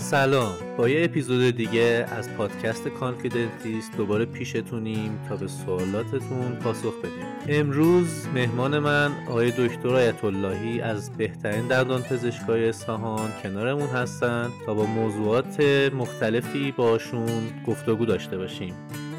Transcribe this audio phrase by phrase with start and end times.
[0.00, 0.52] سلام.
[0.76, 7.26] با یه اپیزود دیگه از پادکست Confidentist دوباره پیشتونیم تا به سوالاتتون پاسخ بدیم.
[7.48, 14.74] امروز مهمان من آقای دکتر آیت اللهی از بهترین دندان پزشکای اصفهان کنارمون هستن تا
[14.74, 15.60] با موضوعات
[15.94, 18.74] مختلفی باشون گفتگو داشته باشیم.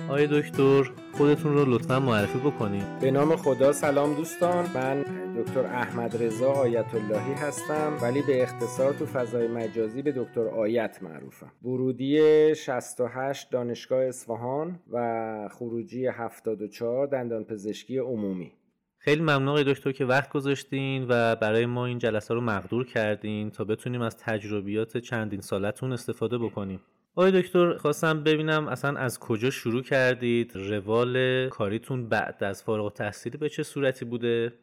[0.08, 4.66] آقای دکتر خودتون رو لطفا معرفی بکنید به نام خدا سلام دوستان.
[4.76, 5.06] من
[5.42, 11.04] دکتر احمد رضا آیت اللهی هستم ولی به اختصار تو فضای مجازی به دکتر آیت
[11.04, 11.52] معروفم.
[11.64, 12.20] ورودی
[12.56, 18.52] 68 دانشگاه اصفهان و خروجی 74 دندان پزشکی عمومی.
[18.98, 23.64] خیلی ممنون دکتر که وقت گذاشتین و برای ما این جلسه رو مقدور کردین تا
[23.64, 26.80] بتونیم از تجربیات چندین سالتون استفاده بکنیم.
[27.16, 33.38] آقای دکتر خواستم ببینم اصلا از کجا شروع کردید؟ روال کاریتون بعد از فارغ تحصیلی
[33.38, 34.54] به چه صورتی بوده؟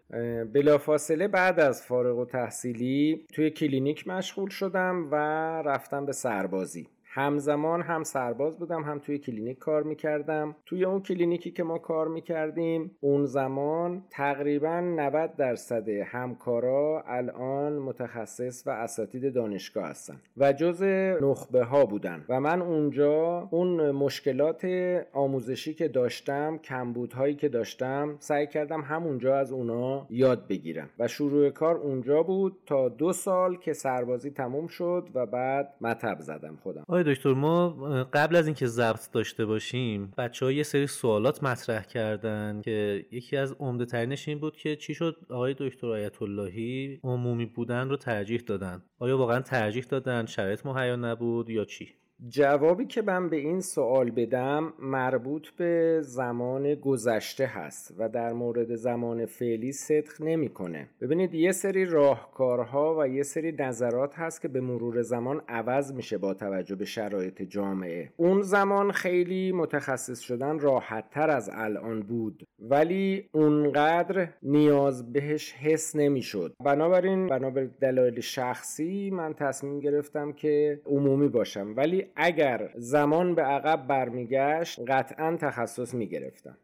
[0.55, 5.15] بلافاصله بعد از فارغ و تحصیلی توی کلینیک مشغول شدم و
[5.63, 6.89] رفتم به سربازی.
[7.11, 10.57] همزمان هم سرباز بودم هم توی کلینیک کار می‌کردم.
[10.67, 18.67] توی اون کلینیکی که ما کار می‌کردیم اون زمان تقریبا 90 درصد همکارا الان متخصص
[18.67, 20.83] و اساتید دانشگاه هستن و جز
[21.23, 22.25] نخبه ها بودن.
[22.29, 24.67] و من اونجا اون مشکلات
[25.13, 30.91] آموزشی که داشتم کمبودهایی که داشتم سعی کردم همونجا از اونا یاد بگیرم.
[30.99, 36.17] و شروع کار اونجا بود تا دو سال که سربازی تموم شد و بعد مطب
[36.21, 36.85] زدم خودم.
[37.03, 37.71] دکتر ما
[38.13, 43.37] قبل از اینکه ضبط داشته باشیم بچه ها یه سری سوالات مطرح کردن که یکی
[43.37, 47.97] از عمده ترینش این بود که چی شد آقای دکتر آیت اللهی عمومی بودن رو
[47.97, 48.83] ترجیح دادن.
[48.99, 51.95] آیا واقعا ترجیح دادن شرایط مهیا نبود یا چی؟
[52.27, 58.75] جوابی که من به این سوال بدم مربوط به زمان گذشته هست و در مورد
[58.75, 60.89] زمان فعلی صدق نمی‌کنه.
[61.01, 66.19] ببینید یه سری راهکارها و یه سری نظرات هست که به مرور زمان عوض میشه
[66.19, 68.13] با توجه به شرایط جامعه.
[68.17, 75.97] اون زمان خیلی متخصص شدن راحت تر از الان بود ولی اونقدر نیاز بهش حس
[75.97, 76.55] نمی‌شد.
[76.65, 83.87] بنابراین بنابر دلایل شخصی من تصمیم گرفتم که عمومی باشم ولی اگر زمان به عقب
[83.87, 86.57] برمیگشت قطعا تخصص می‌گرفتم.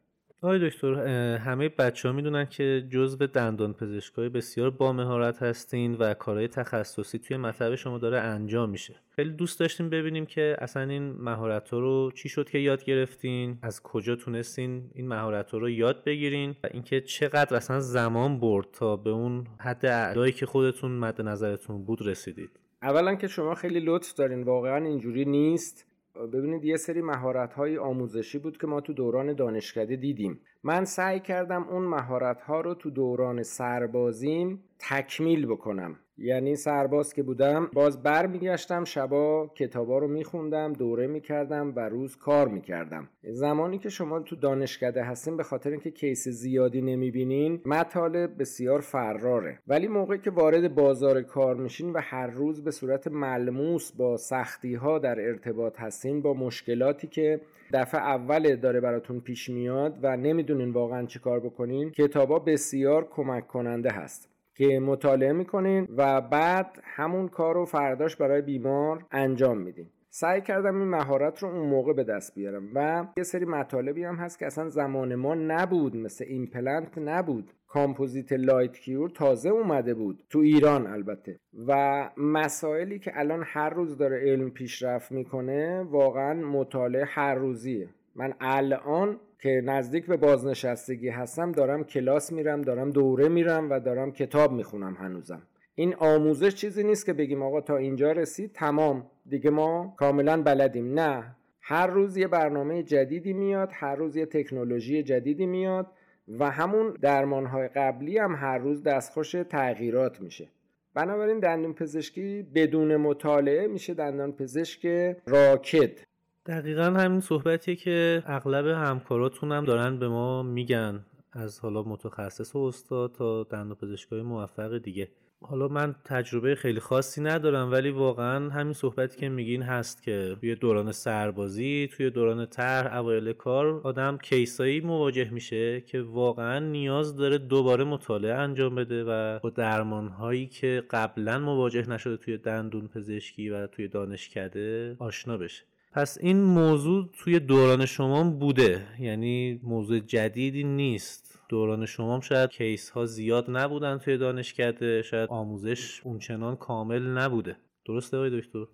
[0.43, 0.95] آقای دکتر
[1.37, 7.19] همه بچه ها می‌دونن که جزو دندان پزشکای بسیار با مهارت هستین و کارهای تخصصی
[7.19, 8.95] توی مطب شما داره انجام میشه.
[9.11, 13.59] خیلی دوست داشتیم ببینیم که اصلا این مهارت ها رو چی شد که یاد گرفتین
[13.63, 18.67] از کجا تونستین این مهارت ها رو یاد بگیرین و اینکه چقدر اصلا زمان برد
[18.73, 22.61] تا به اون حد اعلایی که خودتون مد نظرتون بود رسیدید.
[22.85, 25.87] اولا که شما خیلی لطف دارین واقعا اینجوری نیست.
[26.33, 30.41] ببینید یه سری مهارت های آموزشی بود که ما تو دوران دانشکده دیدیم.
[30.67, 35.97] من سعی کردم اون مهارت ها رو تو دوران سربازیم تکمیل بکنم.
[36.19, 42.17] یعنی سرباز که بودم باز بر میگشتم شبا کتابا رو میخوندم دوره می‌کردم و روز
[42.17, 43.09] کار می‌کردم.
[43.23, 49.59] زمانی که شما تو دانشکده هستین به خاطر اینکه کیس زیادی نمی‌بینین مطالب بسیار فراره
[49.69, 54.75] ولی موقعی که وارد بازار کار میشین و هر روز به صورت ملموس با سختی
[54.75, 57.41] ها در ارتباط هستین با مشکلاتی که
[57.75, 63.47] دفعه اول داره براتون پیش میاد و نمی‌دونین واقعا چی کار بکنین کتابا بسیار کمک
[63.47, 64.29] کننده هست.
[64.55, 69.87] که مطالعه می‌کنین و بعد همون کار رو فرداش برای بیمار انجام میدین.
[70.17, 74.15] سعی کردم این مهارت رو اون موقع به دست بیارم و یه سری مطالبی هم
[74.15, 77.53] هست که اصلا زمان ما نبود مثل ایمپلنت نبود.
[77.69, 81.39] کامپوزیت light cure تازه اومده بود تو ایران البته.
[81.67, 87.89] و مسائلی که الان هر روز داره علم پیشرفت می‌کنه واقعا مطالعه هر روزیه.
[88.15, 94.13] من الان که نزدیک به بازنشستگی هستم دارم کلاس میرم دارم دوره میرم و دارم
[94.13, 95.43] کتاب می‌خونم هنوزم.
[95.75, 99.07] این آموزش چیزی نیست که بگیم آقا تا اینجا رسید تمام.
[99.29, 101.01] دیگه ما کاملا بلدیم.
[101.01, 105.87] نه هر روز یه برنامه جدیدی میاد هر روز یه تکنولوژی جدیدی میاد
[106.29, 110.49] و همون درمانهای قبلی هم هر روز دستخوش تغییرات میشه.
[110.95, 114.87] بنابراین دندون پزشکی بدون مطالعه میشه دندان پزشک
[115.27, 116.05] راکت
[116.47, 122.59] دقیقا همین صحبتیه که اغلب همکاراتون هم دارن به ما میگن از حالا متخصص و
[122.59, 125.09] استاد تا دندان پزشکای موفق دیگه.
[125.49, 130.55] حالا من تجربه خیلی خاصی ندارم ولی واقعا همین صحبتی که میگین هست که توی
[130.55, 137.39] دوران سربازی توی دوران طرح اوایل کار آدم کیسایی مواجه میشه که واقعا نیاز داره
[137.39, 143.51] دوباره مطالعه انجام بده و با درمان هایی که قبلا مواجه نشده توی دندون پزشکی
[143.51, 145.63] و توی دانشکده آشنا بشه.
[145.93, 151.34] پس این موضوع توی دوران شما بوده یعنی موضوع جدیدی نیست.
[151.49, 157.57] دوران شما شاید کیس ها زیاد نبودن توی دانشکده شاید آموزش اونچنان کامل نبوده.
[157.87, 158.65] درسته آقای دکتر؟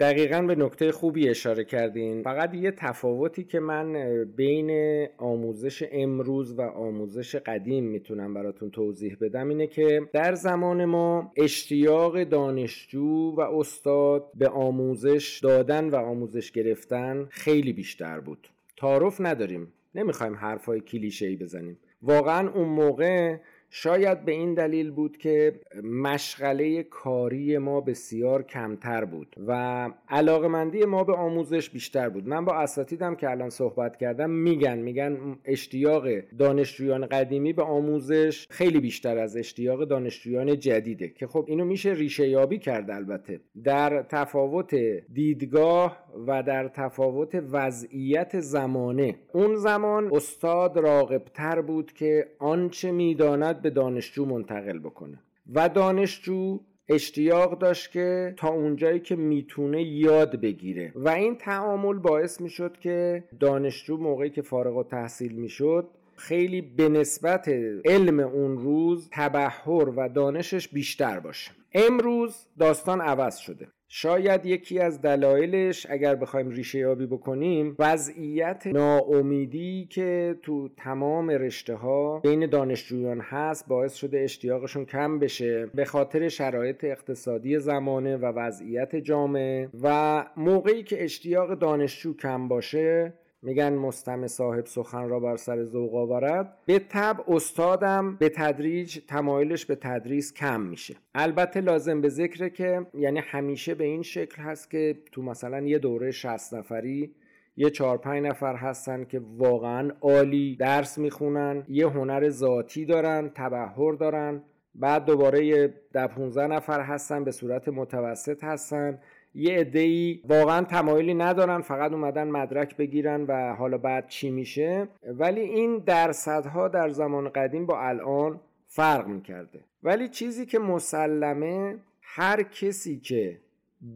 [0.00, 2.22] دقیقا به نکته خوبی اشاره کردین.
[2.22, 3.96] فقط یه تفاوتی که من
[4.36, 4.70] بین
[5.18, 12.24] آموزش امروز و آموزش قدیم می‌تونم براتون توضیح بدم اینه که در زمان ما اشتیاق
[12.24, 18.48] دانشجو و استاد به آموزش دادن و آموزش گرفتن خیلی بیشتر بود.
[18.76, 19.72] تعارف نداریم.
[19.94, 21.78] نمی‌خوایم حرفای کلیشه ای بزنیم.
[22.02, 23.38] واقعا اون موقع
[23.70, 31.04] شاید به این دلیل بود که مشغله کاری ما بسیار کمتر بود و علاقمندی ما
[31.04, 32.28] به آموزش بیشتر بود.
[32.28, 36.04] من با اساتیدم که الان صحبت کردم میگن میگن اشتیاق
[36.38, 42.28] دانشجویان قدیمی به آموزش خیلی بیشتر از اشتیاق دانشجویان جدیده که خب اینو میشه ریشه
[42.28, 43.40] یابی کرد البته.
[43.64, 44.74] در تفاوت
[45.12, 49.14] دیدگاه و در تفاوت وضعیت زمانه.
[49.32, 55.18] اون زمان استاد راقبتر بود که آنچه می‌داند به دانشجو منتقل بکنه.
[55.54, 60.92] و دانشجو اشتیاق داشت که تا اونجایی که می‌تونه یاد بگیره.
[60.94, 66.88] و این تعامل باعث می‌شد که دانشجو موقعی که فارغ و تحصیل می‌شد خیلی به
[66.88, 67.48] نسبت
[67.84, 71.50] علم اون روز تبهر و دانشش بیشتر باشه.
[71.72, 73.68] امروز داستان عوض شده.
[73.90, 81.74] شاید یکی از دلایلش اگر بخوایم ریشه یابی بکنیم وضعیت ناامیدی که تو تمام رشته
[81.74, 88.24] ها بین دانشجویان هست باعث شده اشتیاقشون کم بشه به خاطر شرایط اقتصادی زمانه و
[88.24, 93.12] وضعیت جامعه و موقعی که اشتیاق دانشجو کم باشه
[93.42, 96.58] میگن مستم صاحب سخن را بر سر ذوق آورد.
[96.66, 100.96] به تب استادم به تدریج تمایلش به تدریس کم میشه.
[101.14, 105.78] البته لازم به ذکره که یعنی همیشه به این شکل هست که تو مثلا یه
[105.78, 107.14] دوره 60 نفری
[107.56, 113.92] یه چهار پنج نفر هستن که واقعا عالی درس می‌خونن یه هنر ذاتی دارن تبهر
[113.92, 114.42] دارن.
[114.74, 118.98] بعد دوباره یه ده 15 نفر هستن به صورت متوسط هستن.
[119.34, 124.88] یه ای واقعا تمایلی ندارن فقط اومدن مدرک بگیرن و حالا بعد چی میشه.
[125.18, 129.60] ولی این درصدها در زمان قدیم با الان فرق می‌کرده.
[129.82, 133.38] ولی چیزی که مسلمه هر کسی که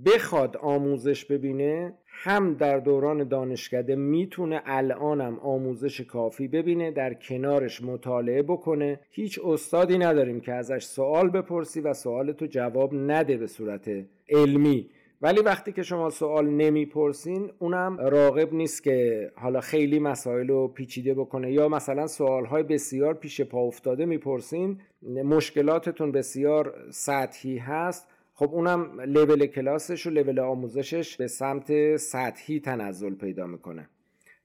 [0.07, 8.43] بخواد آموزش ببینه هم در دوران دانشکده می‌تونه الانم آموزش کافی ببینه در کنارش مطالعه
[8.43, 9.01] بکنه.
[9.11, 13.91] هیچ استادی نداریم که ازش سوال بپرسی و سوال تو جواب نده به صورت
[14.29, 14.91] علمی.
[15.23, 21.15] ولی وقتی که شما سوال نمی‌پرسین اونم راقب نیست که حالا خیلی مسائل رو پیچیده
[21.15, 24.81] بکنه یا مثلا سوالهای بسیار پیش پا افتاده می‌پرسین
[25.25, 28.09] مشکلاتتون بسیار سطحی هست.
[28.35, 33.89] خب اونم لول کلاسش و لول آموزشش به سمت سطحی تنزل پیدا می‌کنه.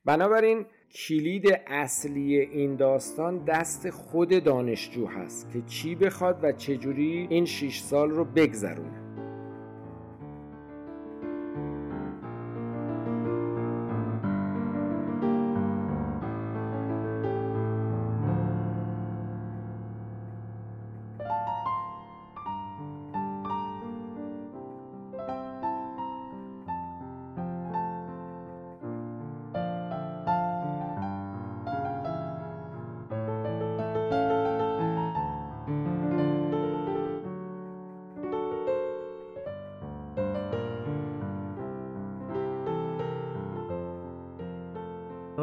[0.06, 7.46] بنابراین کلید اصلی این داستان دست خود دانشجو هست که چی بخواد و چجوری این
[7.46, 9.07] 6 سال رو بگذرونه.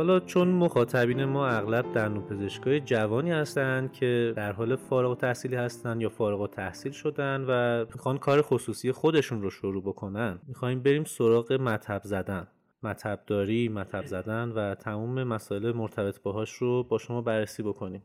[0.05, 6.03] حالا چون مخاطبین ما اغلب در پزشکای جوانی هستند که در حال فارغ تحصیلی هستند
[6.03, 11.05] یا فارغ و تحصیل شدن و می‌خوان کار خصوصی خودشون رو شروع بکنن می‌خوایم بریم
[11.05, 12.47] سراغ مطب زدن.
[12.83, 18.03] مطب داری، مطب زدن و تمام مسائل مرتبط باهاش رو با شما بررسی بکنیم.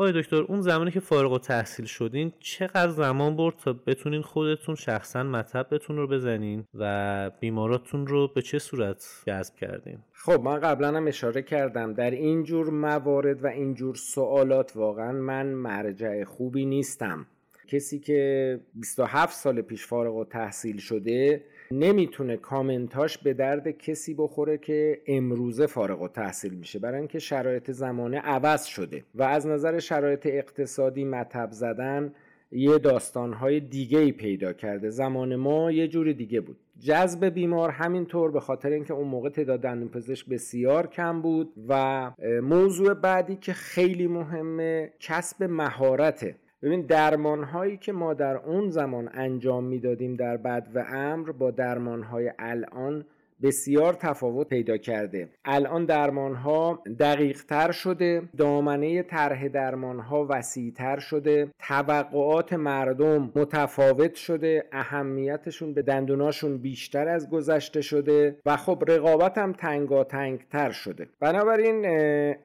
[0.00, 4.74] آقای دکتر اون زمانی که فارغ و تحصیل شدین چقدر زمان برد تا بتونین خودتون
[4.74, 10.96] شخصا مطبتون رو بزنین و بیماراتون رو به چه صورت جذب کردین؟ خب من قبلا
[10.96, 11.92] هم اشاره کردم.
[11.92, 17.26] در این جور موارد و این جور سوالات واقعا من مرجع خوبی نیستم.
[17.68, 24.58] کسی که 27 سال پیش فارغ و تحصیل شده نمی‌تونه کامنتاش به درد کسی بخوره
[24.58, 26.78] که امروزه فارغ و تحصیل میشه.
[26.78, 32.12] برای اینکه شرایط زمانه عوض شده و از نظر شرایط اقتصادی مطب زدن
[32.52, 34.90] یه داستانهای دیگه ای پیدا کرده.
[34.90, 36.56] زمان ما یه جور دیگه بود.
[36.78, 42.10] جذب بیمار همینطور به خاطر اینکه اون موقع تعداد دندون پزشک بسیار کم بود و
[42.42, 49.10] موضوع بعدی که خیلی مهمه کسب مهارته ببین درمان هایی که ما در اون زمان
[49.12, 53.04] انجام می‌دادیم در بد و امر با درمان های الان
[53.42, 55.28] بسیار تفاوت پیدا کرده.
[55.44, 63.32] الان درمان ها دقیق تر شده دامنه طرح درمان ها وسیع تر شده توقعات مردم
[63.36, 70.70] متفاوت شده اهمیتشون به دندوناشون بیشتر از گذشته شده و خب رقابت هم تنگاتنگ تر
[70.70, 71.08] شده.
[71.20, 71.86] بنابراین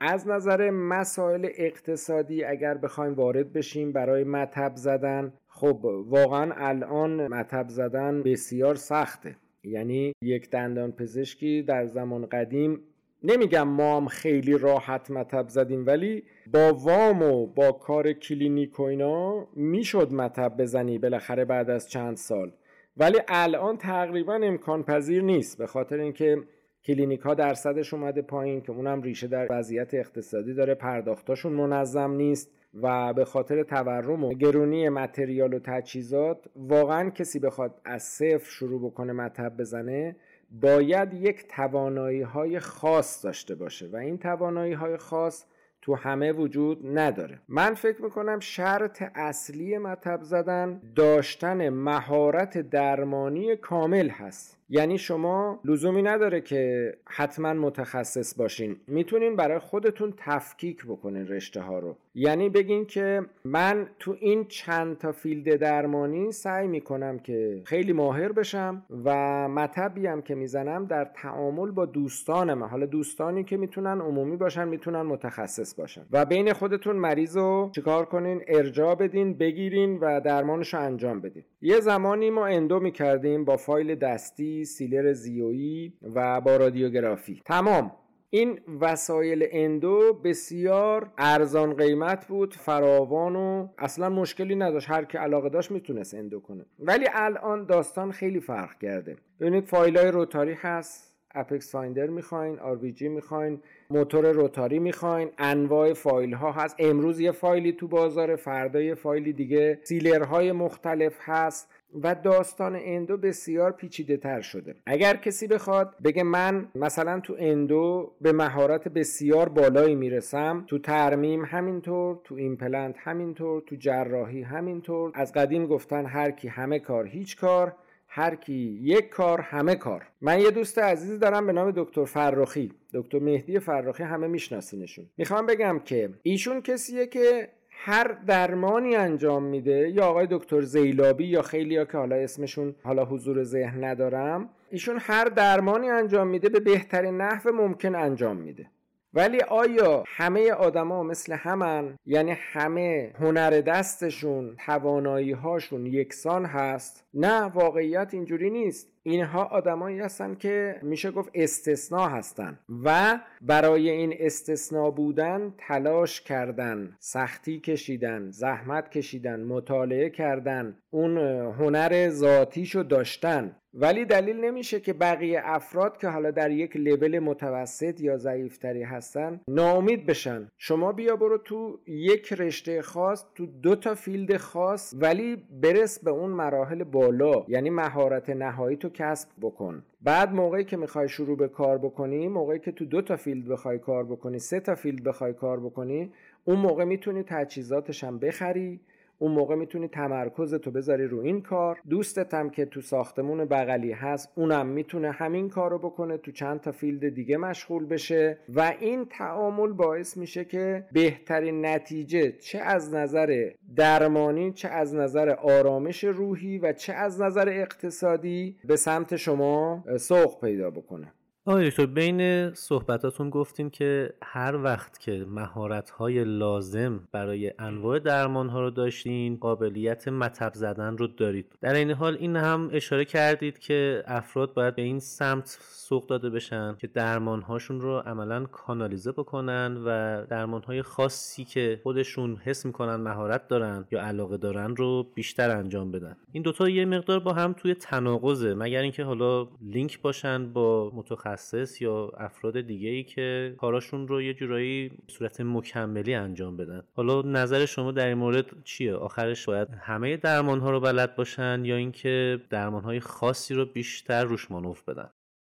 [0.01, 7.65] از نظر مسائل اقتصادی اگر بخوایم وارد بشیم برای مطب زدن خب واقعا الان مطب
[7.69, 9.35] زدن بسیار سخته.
[9.65, 12.79] یعنی یک دندان پزشکی در زمان قدیم.
[13.23, 18.83] نمیگم ما هم خیلی راحت مطب زدیم ولی با وام و با کار کلینیک و
[18.83, 22.51] اینا می‌شد مطب بزنی بالاخره بعد از چند سال.
[22.97, 26.37] ولی الان تقریبا امکان پذیر نیست به خاطر اینکه
[26.83, 32.51] کلینیک ها درصدش اومده پایین که اونم ریشه در وضعیت اقتصادی داره پرداختاشون منظم نیست.
[32.81, 38.91] و به خاطر تورم و گرونی material و تجهیزات واقعا کسی بخواد از صفر شروع
[38.91, 40.15] بکنه مطب بزنه
[40.51, 45.45] باید یک توانایی های خاص داشته باشه و این توانایی های خاص
[45.81, 47.39] تو همه وجود نداره.
[47.47, 54.59] من فکر می‌کنم شرط اصلی مطب زدن داشتن مهارت درمانی کامل هست.
[54.69, 58.75] یعنی شما لزومی نداره که حتما متخصص باشین.
[58.87, 61.95] می‌تونین برای خودتون تفکیک بکنین رشته ها رو.
[62.15, 68.31] یعنی بگین که من تو این چند تا field درمانی سعی می‌کنم که خیلی ماهر
[68.31, 69.09] بشم و
[69.49, 75.01] مطبی هم که می‌زنم در تعامل با دوستانم حالا دوستانی که می‌تونن عمومی باشن می‌تونن
[75.01, 76.05] متخصص باشن.
[76.11, 81.43] و بین خودتون مریض رو چیکار کنین؟ ارجاع بدین بگیرین و درمانش رو انجام بدین.
[81.61, 87.41] یه زمانی ما endo می‌کردیم با فایل دستی sealer ZOE و با رادیوگرافی.
[87.45, 87.91] تمام.
[88.29, 94.89] این وسایل endo بسیار ارزان قیمت بود فراوان و اصلا مشکلی نداشت.
[94.89, 96.65] هر که علاقه داشت می‌تونست endo کنه.
[96.79, 99.15] ولی الان داستان خیلی فرق کرده.
[99.39, 101.15] ببینید فایل های rotary هست.
[101.35, 102.59] apex finder می‌خواین
[102.93, 106.75] جی می‌خواین موتور rotary می‌خواین انواع فایل ها هست.
[106.79, 109.79] امروز یه فایلی تو بازار فردا یه فایلی دیگه.
[109.83, 111.71] sealer های مختلف هست.
[112.03, 114.75] و داستان endo بسیار پیچیده تر شده.
[114.85, 121.45] اگر کسی بخواد بگه من مثلا تو endo به مهارت بسیار بالایی می‌رسم تو ترمیم
[121.45, 127.37] همینطور تو ایمپلنت همینطور تو جراحی همینطور از قدیم گفتن هر کی همه کاره هیچ
[127.37, 127.73] کاره
[128.07, 130.05] هر کی یک کار همه کار.
[130.21, 132.71] من یه دوست عزیزی دارم به نام دکتر فرخی.
[132.93, 135.05] دکتر مهدی فرخی همه میشناسینشون.
[135.17, 141.41] می‌خوام بگم که ایشون کسیه که هر درمانی انجام میده یا آقای دکتر زیلابی یا
[141.41, 146.59] خیلی ها که حالا اسمشون حالا حضور ذهن ندارم ایشون هر درمانی انجام میده به
[146.59, 148.69] بهترین نحو ممکن انجام میده.
[149.13, 157.41] ولی آیا همه آدما مثل همن؟ یعنی همه هنر دستشون توانایی هاشون یکسان هست؟ نه
[157.41, 158.94] واقعیت اینجوری نیست.
[159.07, 166.95] اینها آدمایی هستن که میشه گفت استثنا هستن و برای این استثنا بودن تلاش کردن
[166.99, 171.17] سختی کشیدن زحمت کشیدن مطالعه کردن اون
[171.59, 173.55] هنر ذاتیشو داشتن.
[173.77, 179.41] ولی دلیل نمیشه که بقیه افراد که حالا در یک لول متوسط یا ضعیفتری هستن
[179.47, 180.47] ناامید بشن.
[180.57, 186.11] شما بیا برو تو یک رشته خاص تو دو تا field خاص ولی برس به
[186.11, 187.45] اون مراحل بالا.
[187.47, 189.83] یعنی مهارت نهایی تو کسب بکن.
[190.01, 193.79] بعد موقعی که می‌خوای شروع به کار بکنی موقعی که تو دو تا field بخوای
[193.79, 196.11] کار بکنی سه تا field بخوای کار بکنی
[196.45, 198.79] اون موقع می‌تونی تجهیزاتش هم بخری.
[199.19, 201.79] اون موقع می‌تونی تمرکز تو بذاری رو این کار.
[201.89, 206.61] دوستت هم که تو ساختمون بغلی هست اونم می‌تونه همین کار رو بکنه تو چند
[206.61, 208.37] تا فیلد دیگه مشغول بشه.
[208.55, 215.29] و این تعامل باعث میشه که بهترین نتیجه چه از نظر درمانی چه از نظر
[215.29, 221.13] آرامش روحی و چه از نظر اقتصادی به سمت شما سوق پیدا بکنه.
[221.47, 228.49] آقای دکتر بین صحبتاتون گفتین که هر وقت که مهارت های لازم برای انواع درمان
[228.49, 231.45] ها رو داشتین قابلیت مطب زدن رو دارید.
[231.61, 236.29] در این حال این هم اشاره کردید که افراد باید به این سمت سوق داده
[236.29, 242.65] بشن که درمان هاشون رو عملا کانالیزه بکنن و درمان های خاصی که خودشون حس
[242.65, 246.15] می‌کنن مهارت دارن یا علاقه دارن رو بیشتر انجام بدن.
[246.31, 251.34] این دوتا یه مقدار با هم توی تناقضه مگر اینکه حالا لینک باشن با متخصص
[251.81, 257.65] یا افراد دیگه ای که کاراشون رو یه جورایی صورت مکملی انجام بدن؟ حالا نظر
[257.65, 262.41] شما در این مورد چیه؟ آخرش باید همه درمان ها رو بلد باشن یا اینکه
[262.49, 265.09] درمان های خاصی رو بیشتر روش مانور بدن؟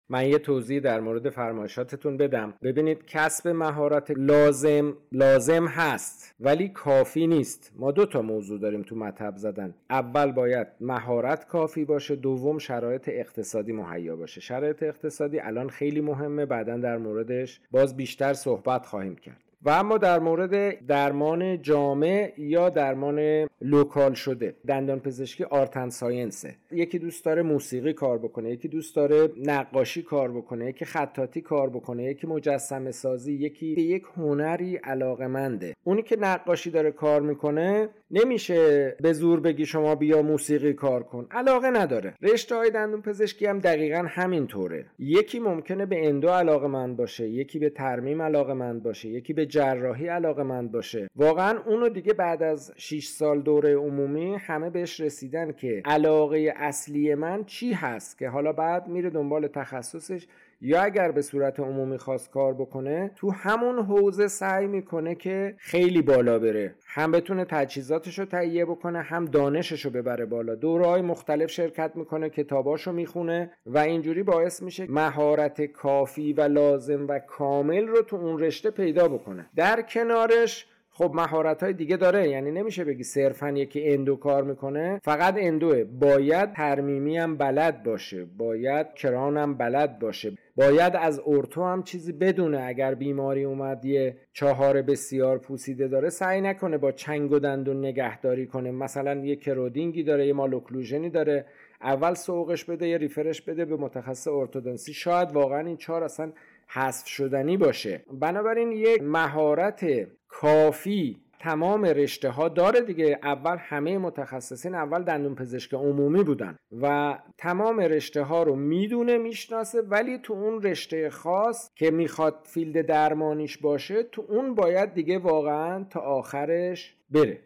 [0.08, 2.54] من یه توضیح در مورد فرمایشاتتون بدم.
[2.62, 7.72] ببینید کسب مهارت لازم لازم هست ولی کافی نیست.
[7.76, 9.74] ما دو تا موضوع داریم تو مطب زدن.
[9.90, 14.40] اول باید مهارت کافی باشه دوم شرایط اقتصادی مهیا باشه.
[14.40, 19.51] شرایط اقتصادی الان خیلی مهمه بعدا در موردش باز بیشتر صحبت خواهیم کرد.
[19.64, 24.54] و اما در مورد درمان جامع یا درمان local شده.
[24.68, 26.54] دندان پزشکی art and science ه.
[26.72, 31.70] یکی دوست داره موسیقی کار بکنه یکی دوست داره نقاشی کار بکنه یکی خطاطی کار
[31.70, 37.88] بکنه یکی مجسمه سازی یکی به یک هنری علاقمنده اونی که نقاشی داره کار می‌کنه
[38.10, 41.26] نمیشه به زور بگی شما بیا موسیقی کار کن.
[41.30, 42.14] علاقه نداره.
[42.22, 44.86] رشته های دندون پزشکی هم دقیقا همینطوره.
[44.98, 49.46] یکی ممکنه به اندو علاقه من باشه یکی به ترمیم علاقه من باشه یکی به
[49.52, 51.08] جراحی علاقه من باشه.
[51.16, 57.14] واقعا اونو دیگه بعد از 6 سال دوره عمومی همه بهش رسیدن که علاقه اصلی
[57.14, 60.26] من چی هست؟ که حالا بعد میره دنبال تخصصش
[60.64, 66.02] یا اگر به صورت عمومی خواست کار بکنه تو همون حوزه سعی می‌کنه که خیلی
[66.02, 66.74] بالا بره.
[66.86, 70.54] هم بتونه تجهیزاتش رو تهیه بکنه هم دانشش رو ببره بالا.
[70.54, 76.40] دوره های مختلف شرکت می‌کنه کتاباش رو می‌خونه و اینجوری باعث میشه مهارت کافی و
[76.40, 79.46] لازم و کامل رو تو اون رشته پیدا بکنه.
[79.56, 85.00] در کنارش خب مهارت های دیگه داره یعنی نمیشه بگی صرفا یکی اندو کار می‌کنه.
[85.04, 85.84] فقط اندوه.
[85.84, 88.24] باید ترمیمی هم بلد باشه.
[88.24, 90.32] باید کران هم بلد باشه.
[90.56, 92.62] باید از ارتو هم چیزی بدونه.
[92.64, 98.46] اگر بیماری اومد یه چهار بسیار پوسیده داره سعی نکنه با چنگ و دندون نگهداری
[98.46, 98.70] کنه.
[98.70, 101.44] مثلا یه کرودینگی داره یه مالوکلوژنی داره.
[101.80, 104.92] اول سوقش بده یه refer ش بده به متخصص ارتودنسی.
[104.92, 106.32] شاید واقعا این چهار اصلا
[106.74, 108.04] حذف شدنی باشه.
[108.12, 109.86] بنابراین یک مهارت
[110.28, 113.18] کافی تمام رشته ها داره دیگه.
[113.22, 119.82] اول همه متخصصین اول دندون پزشک عمومی بودن و تمام رشته ها رو می‌دونه می‌شناسه
[119.82, 125.84] ولی تو اون رشته خاص که می‌خواد field درمانیش باشه تو اون باید دیگه واقعا
[125.90, 127.38] تا آخرش بره.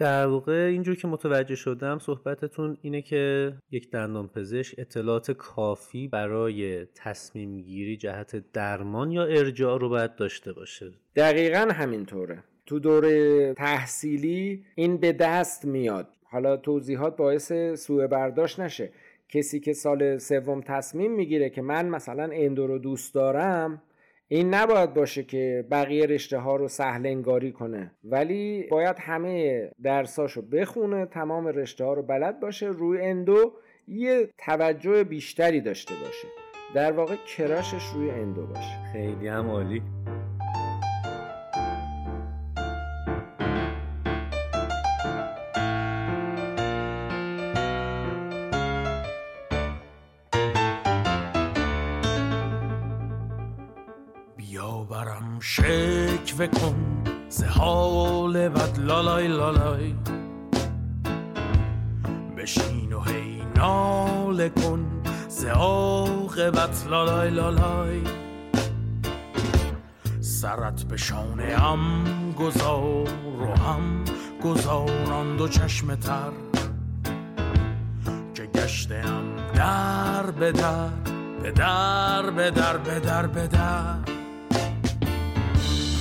[0.00, 6.86] در واقع اینجور که متوجه شدم صحبتتون اینه که یک دندان پزشک اطلاعات کافی برای
[6.94, 10.92] تصمیم گیری جهت درمان یا ارجاع رو باید داشته باشه.
[11.16, 12.44] دقیقا همینطوره.
[12.66, 16.08] تو دوره تحصیلی این به دست میاد.
[16.24, 18.92] حالا توضیحات باعث سوء برداشت نشه.
[19.28, 23.82] کسی که سال سوم تصمیم می‌گیره که من مثلا اندو رو دوست دارم
[24.32, 27.90] این نباید باشه که بقیه رشته ها رو سهل انگاری کنه.
[28.04, 33.52] ولی باید همه درساشو بخونه تمام رشته ها رو بلد باشه روی اندو
[33.88, 36.28] یه توجه بیشتری داشته باشه.
[36.74, 38.92] در واقع کراشش روی اندو باشه.
[38.92, 39.82] خیلی هم عالی.
[56.40, 56.74] شکوه کن
[57.28, 59.94] ز حال بد لالای لالای.
[62.36, 64.86] بشین و هی ناله کن
[65.28, 68.00] ز عاقبت لالای لالای.
[70.20, 72.02] سرت به شانه هم
[72.38, 73.08] گذار
[73.40, 74.04] و هم
[74.44, 76.32] گذاران دو چشم تر.
[78.34, 79.24] که گشتم
[79.54, 80.90] در به در
[81.42, 84.19] به در به در به در به در.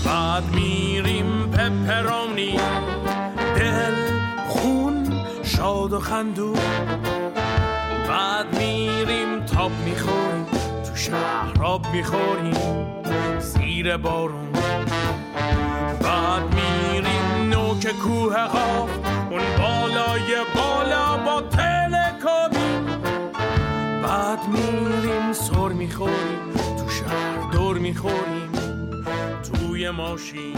[0.10, 2.60] بعد میریم پپرونی.
[3.56, 3.96] دل
[4.48, 6.54] خون شاد و خندو
[8.08, 10.46] بعد میریم تاب می‌خوریم
[10.84, 12.86] تو شهر آب می‌خوریم
[13.40, 14.52] زیر بارون.
[16.02, 18.90] بعد میریم نوک کوه قاف
[19.32, 22.98] اون بالای بالا با تلکابی
[24.04, 28.39] بعد میریم سر می‌خوریم تو شهر دور می‌خوریم.
[29.92, 30.56] ماشین.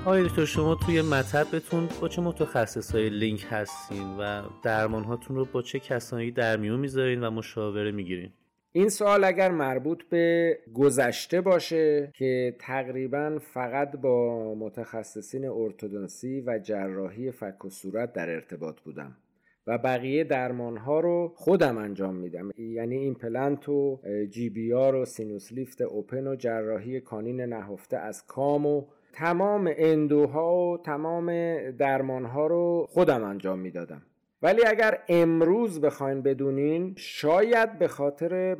[0.00, 5.44] آقای دکتر شما توی مطبتون با چه متخصص های لینک هستین و درمان هاتون رو
[5.44, 8.30] با چه کسانی در میون می‌ذارین و مشاوره می‌گیرین؟
[8.72, 17.30] این سوال اگر مربوط به گذشته باشه که تقریبا فقط با متخصصین ارتودنسی و جراحی
[17.30, 19.16] فک و صورت در ارتباط بودم.
[19.66, 22.50] و بقیه درمان ها رو خودم انجام میدم.
[22.58, 28.84] یعنی ایمپلنت و GBR و sinus lift open و جراحی canine نهفته از کام و
[29.12, 31.30] تمام endo ها و تمام
[31.70, 34.02] درمان ها رو خودم انجام می‌دادم.
[34.42, 38.56] ولی اگر امروز بخواین بدونین شاید به خاطر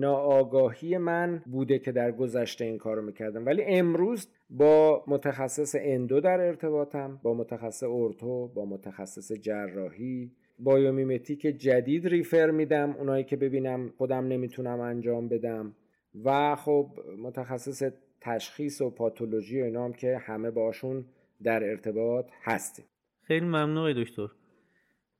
[0.00, 3.46] ناآگاهی من بوده که در گذشته این کارو می‌کردم.
[3.46, 10.30] ولی امروز با متخصص endo در ارتباطم با متخصص ortho با متخصص جراحی.
[10.58, 15.74] بایومیمتیک جدید ریفر میدم اونایی که ببینم خودم نمی‌تونم انجام بدم.
[16.24, 17.82] و خب متخصص
[18.20, 21.04] تشخیص و پاتولوژی و اینا هم که همه باشون
[21.42, 22.84] در ارتباط هستیم.
[23.22, 24.28] خیلی ممنون دکتر.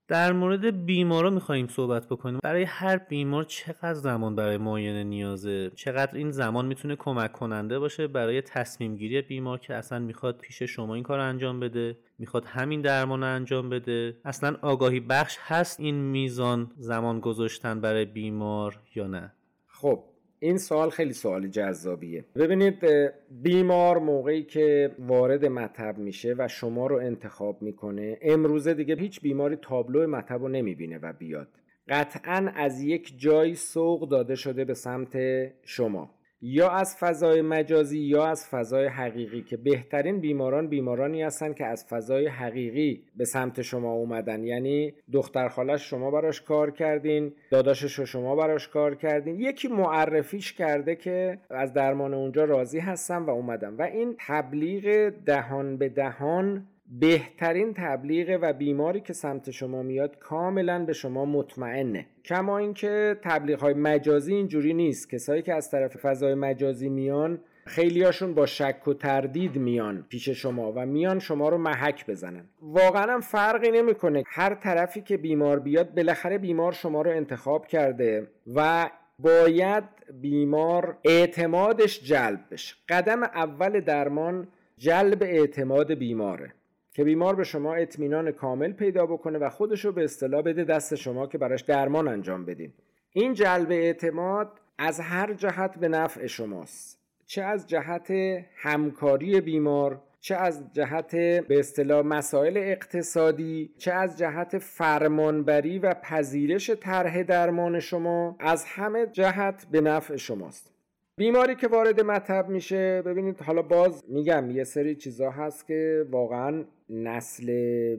[0.09, 2.39] در مورد بیمارا می‌خوایم صحبت بکنیم.
[2.43, 8.07] برای هر بیمار چقدر زمان برای معاینه نیازه؟ چقدر این زمان می‌تونه کمک کننده باشه
[8.07, 12.81] برای تصمیم گیری بیمار که اصلا می‌خواد پیش شما این کار انجام بده می‌خواد همین
[12.81, 19.33] درمان انجام بده؟ اصلا آگاهی بخش هست این میزان زمان گذاشتن برای بیمار یا نه؟
[19.67, 20.05] خب
[20.41, 22.25] این سوال خیلی سوال جذابیه.
[22.35, 22.87] ببینید
[23.31, 29.57] بیمار موقعی که وارد مطب میشه و شما رو انتخاب می‌کنه امروزه دیگه هیچ بیماری
[29.57, 31.49] تابلو مطب رو نمی‌بینه و بیاد.
[31.89, 35.17] قطعا از یک جای سوق داده شده به سمت
[35.63, 36.18] شما.
[36.41, 41.85] یا از فضای مجازی یا از فضای حقیقی که بهترین بیماران بیمارانی هستن که از
[41.85, 44.45] فضای حقیقی به سمت شما اومدن.
[44.45, 49.41] یعنی دختر خالش شما براش کار کردین داداشش شما براش کار کردین.
[49.41, 55.77] یکی معرفیش کرده که از درمان اونجا راضی هستم و اومدم و این تبلیغ دهان
[55.77, 62.07] به دهان بهترین تبلیغ و بیماری که سمت شما میاد کاملا به شما مطمئنه.
[62.25, 65.11] کما اینکه تبلیغ های مجازی اینجوری نیست.
[65.11, 70.73] کسایی که از طرف فضای مجازی میان خیلیاشون با شک و تردید میان پیش شما
[70.73, 72.45] و میان شما رو محک بزنن.
[72.63, 74.23] واقعا هم فرقی نمی‌کنه.
[74.27, 79.85] هر طرفی که بیمار بیاد بالاخره بیمار شما رو انتخاب کرده و باید
[80.21, 82.77] بیمار اعتمادش جلب بشه.
[82.89, 84.49] قدم اول درمان
[84.79, 86.53] جلب اعتماد بیماره.
[86.99, 90.95] که بیمار به شما اطمینان کامل پیدا بکنه و خودش رو به اصطلاح بده دست
[90.95, 92.73] شما که براش درمان انجام بدین.
[93.13, 96.99] این جلب اعتماد از هر جهت به نفع شماست.
[97.27, 98.11] چه از جهت
[98.55, 106.71] همکاری بیمار چه از جهت به اصطلاح مسائل اقتصادی چه از جهت فرمانبری و پذیرش
[106.71, 110.78] طرح درمان شما از همه جهت به نفع شماست.
[111.19, 116.65] بیماری که وارد مطب میشه ببینید حالا باز میگم یه سری چیزا هست که واقعا
[116.91, 117.51] نسل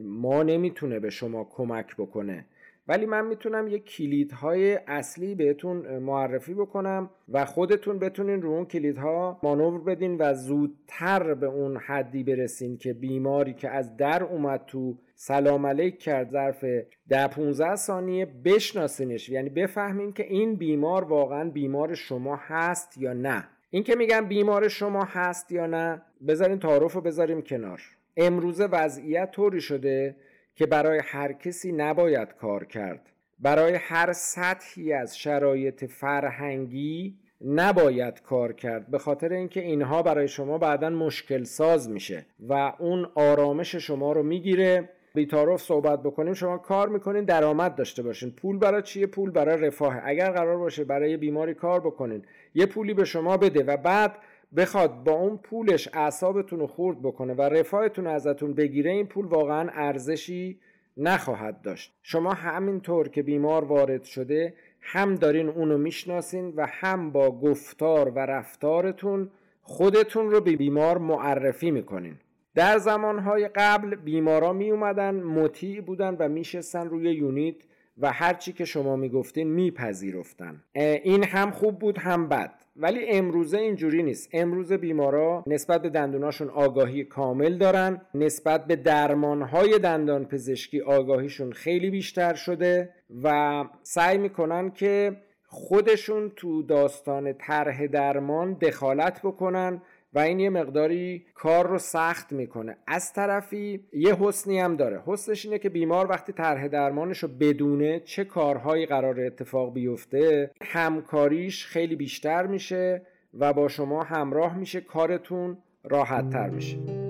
[0.02, 2.44] ما نمی‌تونه به شما کمک بکنه.
[2.88, 9.40] ولی من می‌تونم یه کلیدهای اصلی بهتون معرفی بکنم و خودتون بتونین رو اون کلیدها
[9.42, 14.98] مانور بدین و زودتر به اون حدی برسین که بیماری که از در اومد تو
[15.14, 16.64] سلام علیک کرد ظرف
[17.08, 19.28] ده 15 ثانیه بشناسینش.
[19.28, 23.48] یعنی بفهمین که این بیمار واقعا بیمار شما هست یا نه.
[23.70, 27.82] این که میگم بیمار شما هست یا نه بذارین تعارف رو بذاریم کنار.
[28.16, 30.16] امروزه وضعیت طوری شده
[30.60, 33.12] که برای هر کسی نباید کار کرد.
[33.38, 40.58] برای هر سطحی از شرایط فرهنگی نباید کار کرد به خاطر اینکه اینها برای شما
[40.58, 44.88] بعدا مشکل ساز میشه و اون آرامش شما رو می‌گیره.
[45.14, 48.30] بیتاروف صحبت بکنیم شما کار می‌کنین درآمد داشته باشین.
[48.30, 50.00] پول برای چیه؟ پول برای رفاه.
[50.04, 52.24] اگر قرار باشه برای بیماری کار بکنین.
[52.54, 54.16] یه پولی به شما بده و بعد
[54.56, 59.70] بخواد با اون پولش اعصابتون رو خورد بکنه و رفاهتون ازتون بگیره این پول واقعا
[59.72, 60.58] ارزشی
[60.96, 61.92] نخواهد داشت.
[62.02, 68.18] شما همینطور که بیمار وارد شده هم دارین اونو می‌شناسین و هم با گفتار و
[68.18, 69.30] رفتارتون
[69.62, 72.16] خودتون رو به بیمار معرفی می‌کنین.
[72.54, 74.72] در زمانهای قبل بیمارا می
[75.12, 77.56] مطیع بودن و میشستن روی یونیت
[77.98, 80.62] و هرچی که شما می‌گفتین میپذیرفتن.
[80.74, 82.54] این هم خوب بود هم بد.
[82.80, 84.28] ولی امروزه اینجوری نیست.
[84.32, 88.00] امروزه بیمارا نسبت به دندوناشون آگاهی کامل دارن.
[88.14, 95.16] نسبت به درمانهای دندان پزشکی آگاهیشون خیلی بیشتر شده و سعی می‌کنن که
[95.46, 99.82] خودشون تو داستان طرح درمان دخالت بکنن
[100.14, 102.76] و این یه مقداری کار رو سخت می‌کنه.
[102.86, 105.02] از طرفی یه حسنی هم داره.
[105.06, 111.66] حسنش اینه که بیمار وقتی طرح درمانش رو بدونه چه کارهایی قرار اتفاق بیفته همکاریش
[111.66, 113.02] خیلی بیشتر میشه
[113.38, 117.09] و با شما همراه میشه کارتون راحت تر میشه.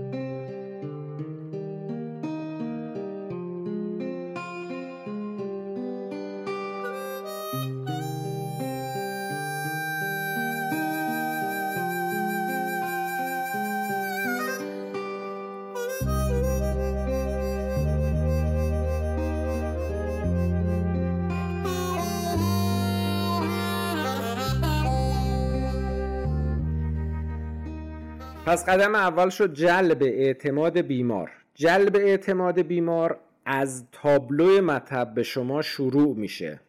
[28.46, 31.30] پس قدم اول شد جلب اعتماد بیمار.
[31.54, 36.60] جلب اعتماد بیمار از تابلو مطب به شما شروع میشه.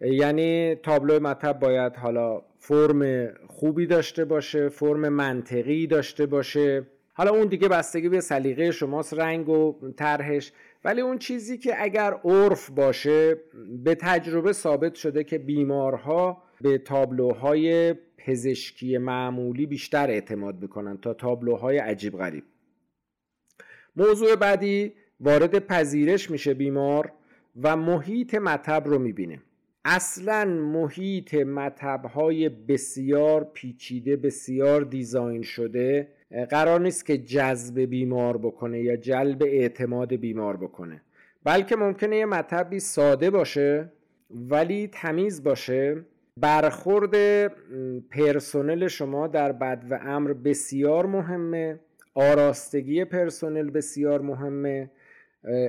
[0.00, 6.86] یعنی تابلو مطب باید حالا فرم خوبی داشته باشه فرم منطقی داشته باشه.
[7.14, 10.52] حالا اون دیگه بستگی به سلیقه شماست رنگ و طرحش.
[10.84, 13.36] ولی اون چیزی که اگر عرف باشه
[13.84, 17.94] به تجربه ثابت شده که بیمارها به تابلوهای
[18.26, 22.44] پزشکی معمولی بیشتر اعتماد می‌کنن تا تابلوهای عجیب غریب.
[23.96, 27.12] موضوع بعدی وارد پذیرش میشه بیمار
[27.62, 29.40] و محیط مطب رو می‌بینه.
[29.84, 36.08] اصلا محیط مطب های بسیار پیچیده بسیار دیزاین شده
[36.50, 41.02] قرار نیست که جذب بیمار بکنه یا جلب اعتماد بیمار بکنه.
[41.44, 43.92] بلکه ممکنه یه مطبی ساده باشه
[44.30, 46.04] ولی تمیز باشه
[46.40, 47.46] برخورد
[48.10, 51.80] پرسنل شما در بدو امر بسیار مهمه.
[52.14, 54.90] آراستگی پرسنل بسیار مهمه.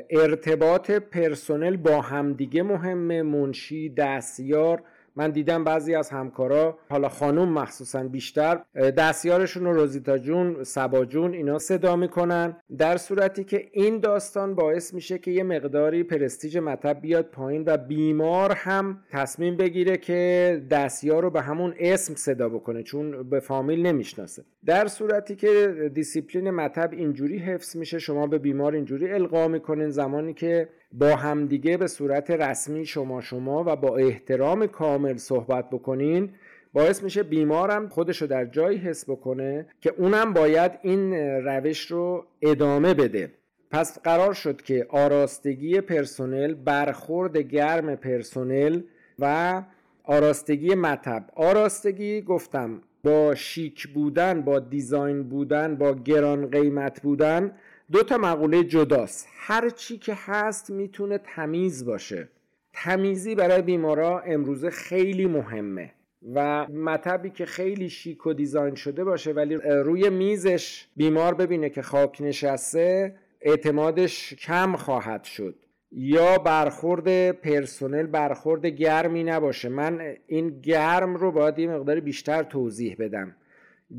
[0.09, 3.21] ارتباط پرسنل با همدیگه مهمه.
[3.21, 4.83] منشی دستیار
[5.17, 8.59] من دیدم بعضی از همکارا حالا خانوم مخصوصا بیشتر
[8.97, 12.57] دستیارشون رو روزیتا جون صبا جون اینا صدا می‌کنن.
[12.77, 17.77] در صورتی که این داستان باعث میشه که یه مقداری پرستیج مطب بیاد پایین و
[17.77, 23.85] بیمار هم تصمیم بگیره که دستیار رو به همون اسم صدا بکنه چون به فامیل
[23.85, 24.43] نمی‌شناسه.
[24.65, 30.33] در صورتی که دیسیپلین مطب اینجوری حفظ میشه شما به بیمار اینجوری القا می‌کنین زمانی
[30.33, 36.29] که با همدیگه به صورت رسمی شما شما و با احترام کامل صحبت بکنین.
[36.73, 41.13] باعث میشه بیمارم خودشو در جایی حس بکنه که اونم باید این
[41.45, 43.31] روش رو ادامه بده.
[43.71, 48.81] پس قرار شد که آراستگی پرسنل برخورد گرم پرسنل
[49.19, 49.63] و
[50.03, 51.25] آراستگی مطب.
[51.35, 57.51] آراستگی گفتم با شیک بودن با دیزاین بودن با گران قیمت بودن
[57.91, 59.27] دو تا مقوله جداست.
[59.37, 62.29] هر چی که هست می‌تونه تمیز باشه.
[62.73, 65.91] تمیزی برای بیمارا امروزه خیلی مهمه
[66.33, 71.81] و مطبی که خیلی شیک و دیزاین شده باشه ولی روی میزش بیمار ببینه که
[71.81, 75.55] خاک نشسته اعتمادش کم خواهد شد.
[75.91, 79.69] یا برخورد پرسنل برخورد گرمی نباشه.
[79.69, 83.35] من این گرم رو باید یه مقدار بیشتر توضیح بدم.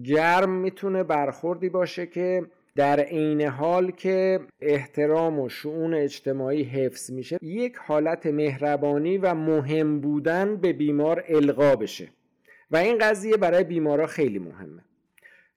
[0.04, 2.46] گرم می‌تونه برخوردی باشه که
[2.78, 10.00] در عین حال که احترام و شعون اجتماعی حفظ میشه یک حالت مهربانی و مهم
[10.00, 12.08] بودن به بیمار القا بشه.
[12.70, 14.82] و این قضیه برای بیمارا خیلی مهمه.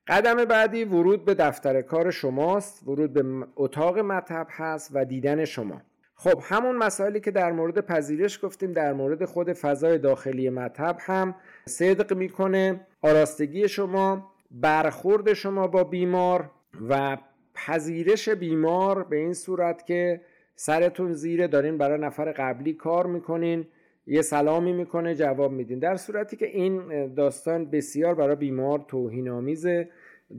[0.08, 5.82] قدم بعدی ورود به دفتر کار شماست ورود به اتاق مطب هست و دیدن شما.
[6.16, 11.36] خب همون مسائلی که در مورد پذیرش گفتیم در مورد خود فضای داخلی مطب هم
[11.66, 12.88] صدق می‌کنه.
[13.02, 16.50] آراستگی شما برخورد شما با بیمار
[16.90, 17.18] و
[17.54, 20.22] پذیرش بیمار به این صورت که
[20.56, 23.68] سرتون زیره دارین برای نفر قبلی کار می‌کنین
[24.08, 25.80] یه سلامی می‌کنه جواب میدین.
[25.80, 29.90] در صورتی که این داستان بسیار برای بیمار توهین آمیزه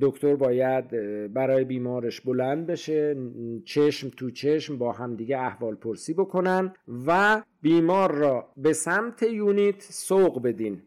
[0.01, 0.89] دکتر باید
[1.33, 3.17] برای بیمارش بلند بشه
[3.65, 6.75] چشم تو چشم با همدیگه احوال پرسی بکنن
[7.07, 10.83] و بیمار را به سمت یونیت سوق بدین.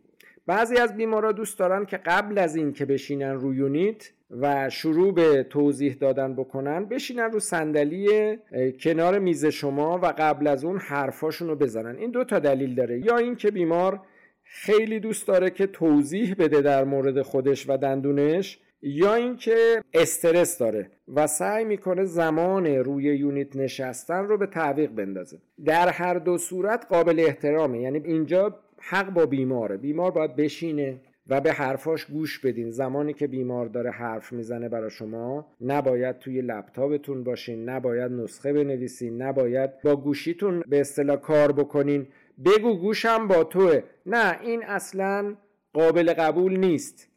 [0.48, 5.14] بعضی از بیمارا دوست دارن که قبل از این که بشینن روی یونیت و شروع
[5.14, 8.38] به توضیح دادن بکنن بشینن رو صندلی
[8.80, 11.98] کنار میز شما و قبل از اون حرفاشون رو بزنن.
[11.98, 13.06] این دو تا دلیل داره.
[13.06, 14.02] یا اینکه بیمار
[14.44, 20.92] خیلی دوست داره که توضیح بده در مورد خودش و دندونش یا اینکه استرس داره
[21.08, 25.38] و سعی می‌کنه زمان روی یونیت نشستن رو به تعویق بندازه.
[25.66, 27.82] در هر دو صورت قابل احترامه.
[27.82, 29.78] یعنی اینجا حق با بیماره.
[29.78, 32.70] بیمار باید بشینه و به حرفاش گوش بدین.
[32.70, 39.22] زمانی که بیمار داره حرف می‌زنه برای شما نباید توی لپتاپتون باشین نباید نسخه بنویسین
[39.22, 42.08] نباید با گوشیتون به اصطلاح کار بکنین.
[42.46, 43.82] بگو گوشم با توه.
[44.06, 45.36] نه این اصلا
[45.74, 47.10] قابل قبول نیست.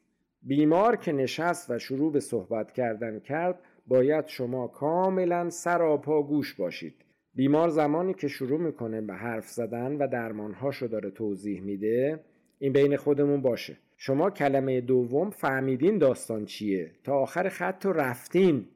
[0.43, 6.95] بیمار که نشست و شروع به صحبت کردن کرد باید شما کاملا سراپا گوش باشید.
[7.35, 12.21] بیمار زمانی که شروع می‌کنه به حرف زدن و درمانهاشو داره توضیح میده
[12.59, 13.77] این بین خودمون باشه.
[14.01, 18.67] شما کلمه دوم فهمیدین داستان چیه؟ تا آخر خط رو رفتین.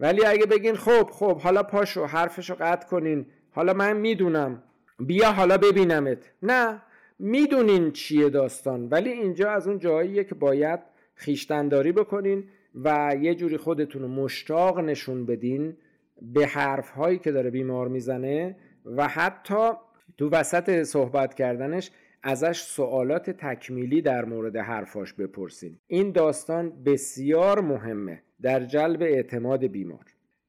[0.00, 3.26] ولی اگه بگین خب خب حالا پاشو حرفشو قطع کنین.
[3.50, 4.62] حالا من می‌دونم.
[4.98, 6.18] بیا حالا ببینمت.
[6.42, 6.82] نه
[7.18, 8.88] می‌دونین چیه داستان.
[8.88, 10.80] ولی اینجا از اون جاییه که باید
[11.14, 15.76] خیشتنداری بکنین و یه جوری خودتون رو مشتاق نشون بدین
[16.22, 19.70] به حرف هایی که داره بیمار می‌زنه و حتی
[20.18, 21.90] تو وسط صحبت کردنش
[22.28, 28.22] ازش سوالات تکمیلی در مورد حرفاش بپرسین این داستان بسیار مهمه.
[28.42, 30.04] در جلب اعتماد بیمار.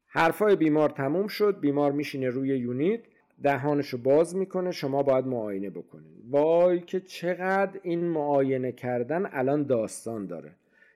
[0.07, 1.59] حرفای بیمار تموم شد.
[1.59, 2.99] بیمار میشینه روی یونیت.
[3.43, 4.71] دهانشو باز می‌کنه.
[4.71, 6.13] شما باید معاینه بکنین.
[6.29, 10.51] وای که چقدر این معاینه کردن الان داستان داره.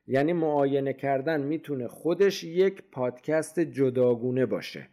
[0.07, 4.87] یعنی معاینه کردن می‌تونه خودش یک پادکست جداگونه باشه.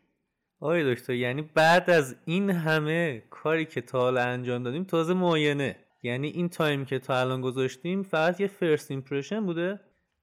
[0.60, 5.76] آقای دکتر یعنی بعد از این همه کاری که تا حالا انجام دادیم تازه معاینه.
[6.02, 9.80] یعنی این time که تا الان گذاشتیم فقط یه first impression بوده.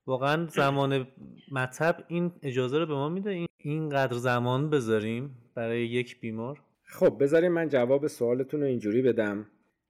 [0.07, 1.07] واقعا زمان
[1.51, 6.61] مطب این اجازه رو به ما میده این اینقدر زمان بذاریم برای یک بیمار.
[6.83, 9.45] خب بذاریم من جواب سوالتون رو اینجوری بدم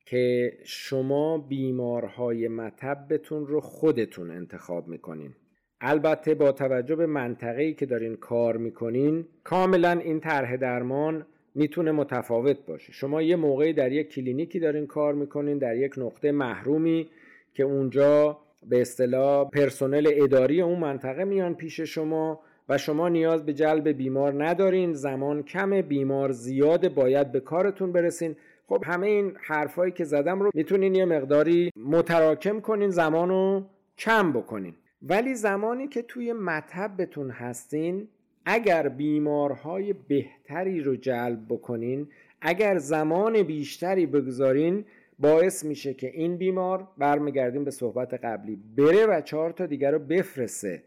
[0.06, 5.36] که شما بیمارهای مطبتون رو خودتون انتخاب می‌کنین.
[5.82, 12.58] البته با توجه به منطقه‌ای که دارین کار می‌کنین کاملا این طرح درمان می‌تونه متفاوت
[12.68, 12.92] باشه.
[12.94, 17.10] شما یه موقعی در یک کلینیکی دارین کار می‌کنین در یک نقطه محرومی
[17.54, 18.38] که اونجا
[18.70, 24.44] به اصطلاح پرسنل اداری اون منطقه میان پیش شما و شما نیاز به جلب بیمار
[24.46, 24.94] ندارین.
[24.94, 28.36] زمان کم بیمار زیاد باید به کارتون برسین.
[28.68, 33.64] خب همه این حرفایی که زدم رو می‌تونین یه مقداری متراکم کنین زمان رو
[33.98, 34.74] کم بکنین.
[35.02, 38.08] ولی زمانی که توی مطبتون هستین
[38.46, 42.08] اگر بیمارهای بهتری رو جلب بکنین
[42.42, 44.86] اگر زمان بیشتری بگذارین
[45.20, 48.60] باعث میشه که این بیمار برمیگردیم به صحبت قبلی.
[48.78, 50.84] بره و چهار تا دیگر رو بفرسته.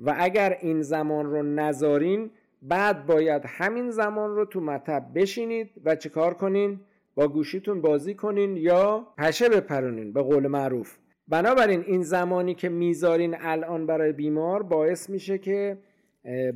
[0.00, 2.30] و اگر این زمان رو نذارین
[2.62, 6.80] بعد باید همین زمان رو تو مطب بشینید و چیکار کنین؟
[7.14, 10.98] با گوشیتون بازی کنین یا پشه بپرونین به قول معروف.
[11.28, 15.78] بنابراین این زمانی که می‌ذارین الان برای بیمار باعث میشه که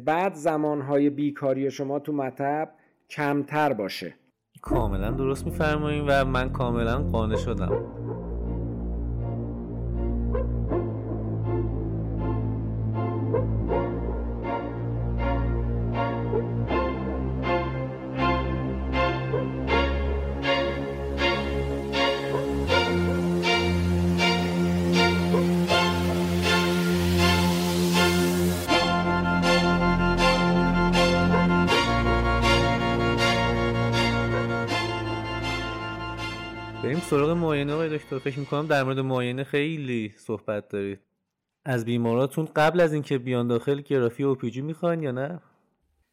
[0.04, 2.70] بعد زمانهای بیکاری شما تو مطب
[3.10, 4.14] کمتر باشه.
[4.62, 8.05] کاملا درست میفرمایین و من کاملا قانع شدم.
[38.06, 40.98] دکتر فکر می‌کنم در مورد معاینه خیلی صحبت دارید.
[41.64, 45.40] از بیماراتون قبل از اینکه بیان داخل گرافی OPG می‌خوان یا نه؟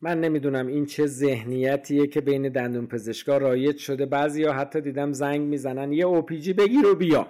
[0.02, 4.06] من نمی‌دونم این چه ذهنیتیه که بین دندون پزشکا رایج شده.
[4.06, 7.28] بعضیا حتی دیدم زنگ می‌زنن یه OPG بگیر و بیا.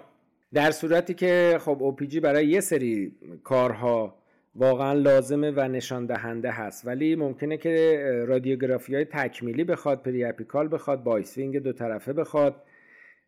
[0.54, 4.16] در صورتی که خب OPG برای یه سری کارها
[4.56, 6.88] واقعا لازمه و نشان دهنده هست.
[6.88, 12.56] ولی ممکنه که رادیوگرافی های تکمیلی بخواد periapical بخواد bitewing دو طرفه بخواد.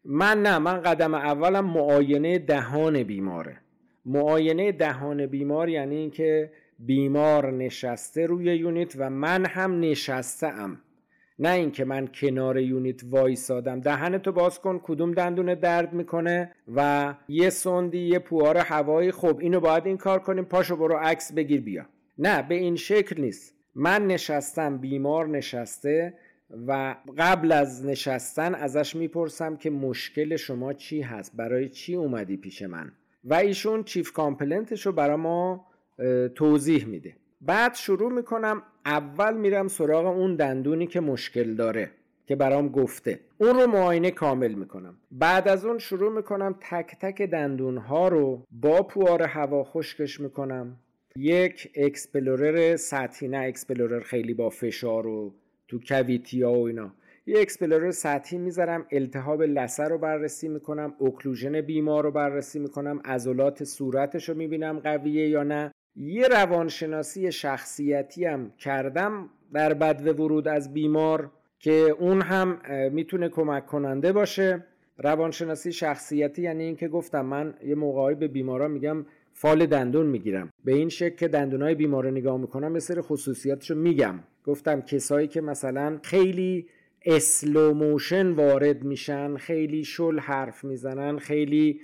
[0.05, 3.57] من نه من قدم اولم معاینه دهان بیماره.
[4.05, 10.81] معاینه دهان بیمار یعنی اینکه بیمار نشسته روی یونیت و من هم نشسته ام
[11.39, 13.79] نه اینکه من کنار یونیت وایسادم.
[13.79, 19.11] دهنتو باز کن کدوم دندون درد می‌کنه و یه سندی یه پوار هوایی.
[19.11, 20.45] خب اینو باید این کار کنیم.
[20.45, 21.85] پاشو برو عکس بگیر بیا.
[22.17, 23.55] نه به این شکل نیست.
[23.75, 26.13] من نشستم بیمار نشسته.
[26.67, 32.61] و قبل از نشستن ازش می‌پرسم که مشکل شما چی هست؟ برای چی اومدی پیش
[32.61, 32.91] من؟
[33.23, 35.67] و ایشون chief complaint ش رو برای ما
[36.35, 37.15] توضیح میده.
[37.41, 41.91] بعد شروع می‌کنم اول میرم سراغ اون دندونی که مشکل داره
[42.27, 43.19] که برام گفته.
[43.37, 44.97] اون رو معاینه کامل می‌کنم.
[45.11, 50.79] بعد از اون شروع می‌کنم تک تک دندون ها رو با پوار هوا خشکش می‌کنم.
[51.17, 55.33] یک explorer سطحی نه explorer خیلی با فشار و
[55.67, 56.91] تو cavity ها و اینا.
[57.27, 63.63] یه explorer سطحی می‌ذارم التهاب لثه رو بررسی می‌کنم occlusion بیمار رو بررسی می‌کنم عضلات
[63.63, 65.71] صورتش رو می‌بینم قویه یا نه.
[65.95, 73.65] یه روانشناسی شخصیتی هم کردم در بدو ورود از بیمار که اون هم می‌تونه کمک
[73.65, 74.63] کننده باشه.
[74.97, 79.05] روانشناسی شخصیتی یعنی اینکه گفتم من یه موقعی به بیمارا میگم
[79.37, 80.49] فال دندون می‌گیرم.
[80.63, 84.19] به این شکل که دندونای بیمار رو نگاه می‌کنم یه سری خصوصیاتش رو میگم.
[84.45, 86.67] گفتم کسایی که مثلا خیلی
[87.05, 91.81] slow motion وارد میشن خیلی شل حرف می‌زنن خیلی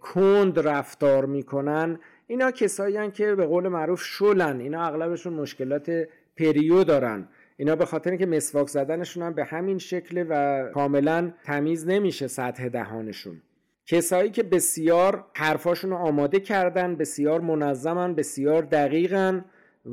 [0.00, 4.60] کند رفتار می‌کنن اینا کسایی که به قول معروف شلن.
[4.60, 7.28] اینا اغلبشون مشکلات perio دارن.
[7.56, 12.68] اینا به خاطر که مسواک زدنشون هم به همین شکله و کاملا تمیز نمیشه سطح
[12.68, 13.42] دهانشون.
[13.86, 19.44] کسایی که بسیار حرفاشون رو آماده کردن بسیار منظمن بسیار دقیقن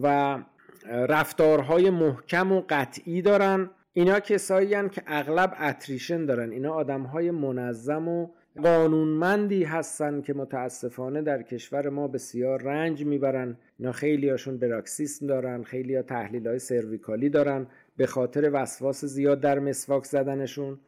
[0.03, 0.37] و
[0.85, 3.69] رفتارهای محکم و قطعی دارن.
[3.93, 6.51] اینا کسایی که اغلب اتریشن دارن.
[6.51, 8.27] اینا آدمهای منظم و
[8.63, 13.57] قانونمندی هستن که متاسفانه در کشور ما بسیار رنج می‌برن.
[13.79, 17.67] اینا خیلی هاشون براکسیسم دارن خیلی ها تحلیل های سرویکالی دارن
[17.97, 20.79] به خاطر وسواس زیاد در مسواک زدنشون.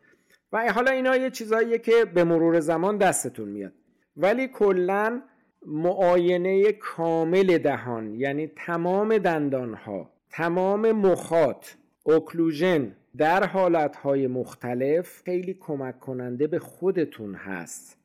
[0.56, 3.74] و حالا اینا یه چیزاییه که به مرور زمان دستتون میاد.
[4.18, 5.22] ولی کلا
[5.66, 15.99] معاینه کامل دهان یعنی تمام دندان ها تمام مخات اوکلوژن در حالتهای مختلف خیلی کمک
[15.99, 17.97] کننده به خودتون هست.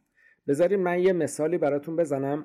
[0.48, 2.44] بذارید من یه مثالی براتون بزنم.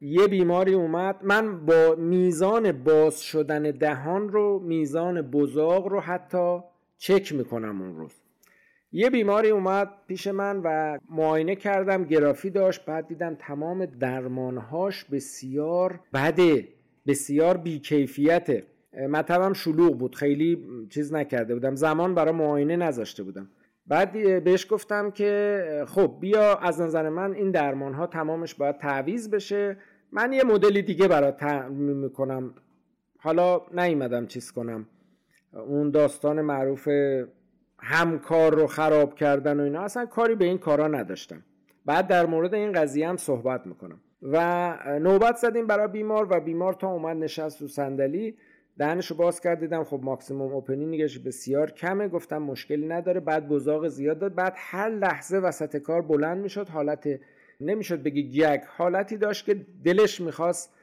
[0.00, 6.60] یه بیماری اومد من با میزان باز شدن دهان رو میزان بزاق رو حتی
[6.98, 8.29] چک می‌کنم اون روز.
[8.92, 16.00] یه بیماری اومد پیش من و معاینه کردم گرافی داشت بعد دیدم تمام درمانهاش بسیار
[16.14, 16.68] بده
[17.06, 18.64] بسیار بیکیفیته.
[19.10, 23.48] مطبم شلوغ بود خیلی چیز نکرده بودم زمان برای معاینه نذاشته بودم.
[23.86, 24.12] بعد
[24.44, 29.76] بهش گفتم که خب بیا از نظر من این درمان ها تمامش باید تعویز بشه.
[30.12, 32.54] من یه مدلی دیگه برات تعمین می‌کنم.
[33.18, 34.86] حالا نیومدم چیز کنم.
[35.52, 36.88] اون داستان معروف
[37.82, 39.80] همکار رو خراب کردن و اینا.
[39.80, 41.42] اصلا کاری به این کارا نداشتم.
[41.86, 44.00] بعد در مورد این قضیه هم صحبت می‌کنم.
[44.22, 48.34] و نوبت زدیم برای بیمار و بیمار تا اومد نشست رو صندلی.
[48.78, 52.08] دهنشو باز کرد دیدم خب ماکسیموم اوپنینگش بسیار کمه.
[52.08, 53.20] گفتم مشکلی نداره.
[53.20, 54.34] بعد بزاق زیاد داد.
[54.34, 56.68] بعد هر لحظه وسط کار بلند می‌شد.
[56.68, 57.08] حالت
[57.60, 60.74] نمی‌شد بگی گگ حالتی داشت که دلش می‌خواست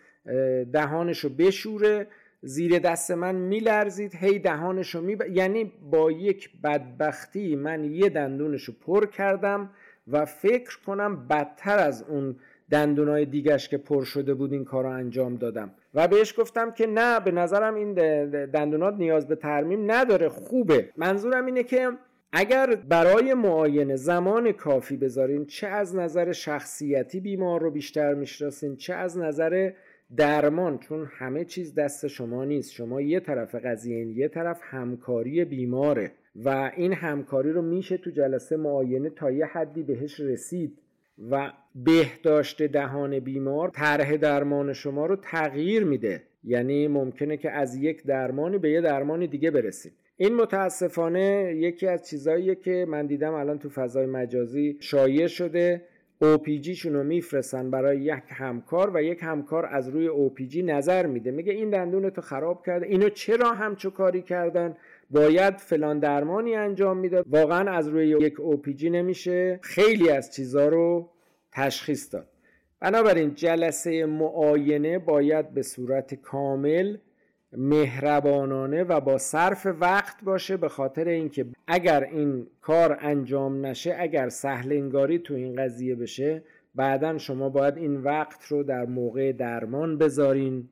[0.74, 2.08] دهانشو بشوره.
[2.42, 9.06] زیر دست من میلرزید هی دهانشو می یعنی با یک بدبختی من یه دندونشو پر
[9.06, 9.70] کردم
[10.08, 12.36] و فکر کنم بدتر از اون
[12.72, 15.72] دندونای دیگش که پر شده بود این کار انجام دادم.
[15.94, 17.94] و بهش گفتم که نه به نظرم این
[18.46, 20.90] دندونات نیاز به ترمیم نداره خوبه.
[20.98, 21.92] منظورم اینه که
[22.32, 28.94] اگر برای معاینه زمان کافی بذارین چه از نظر شخصیتی بیمار رو بیشتر می‌شناسین چه
[28.94, 29.72] از نظر
[30.16, 32.72] درمان چون همه چیز دست شما نیست.
[32.72, 38.58] شما یه طرف قضیه یه طرف همکاری بیماره و این همکاری رو میشه تو جلسه
[38.58, 40.78] معاینه تا یه حدی بهش رسید
[41.32, 46.24] و بهداشت دهان بیمار طرح درمان شما رو تغییر میده.
[46.44, 49.94] یعنی ممکنه که از یک درمانی به یه درمان دیگه برسید.
[50.18, 55.82] این متاسفانه یکی از چیزهاییه که من دیدم الان تو فضای مجازی شایع شده.
[56.24, 61.32] OPG رو میفرستن برای یک همکار و یک همکار از روی OPG نظر میده.
[61.32, 64.78] میگه این دندون تو خراب کرده اینو چرا همچو کاری کردن؟
[65.10, 67.26] باید فلان درمانی انجام می‌داد.
[67.28, 69.60] واقعا از روی یک OPG نمیشه.
[69.62, 71.10] خیلی از چیزها رو
[71.52, 72.28] تشخیص داد.
[72.80, 76.98] بنابراین جلسه معاینه باید به صورت کامل
[77.52, 84.30] مهربانانه و با صرف وقت باشه به خاطر اینکه اگر این کار انجام نشه اگر
[84.30, 86.44] سهل انگاری تو این قضیه بشه
[86.76, 90.70] بعدا شما باید این وقت رو در موقع درمان بذارین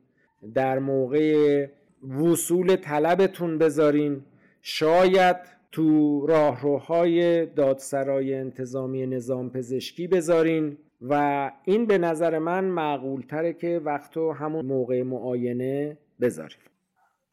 [0.54, 1.66] در موقع
[2.02, 4.22] وصول طلبتون بذارین.
[4.62, 5.36] شاید
[5.72, 13.80] تو راهروهای دادسرای انتظامی نظام پزشکی بذارین و این به نظر من معقول تره که
[13.84, 16.58] وقت رو همون موقع معاینه بذاریم.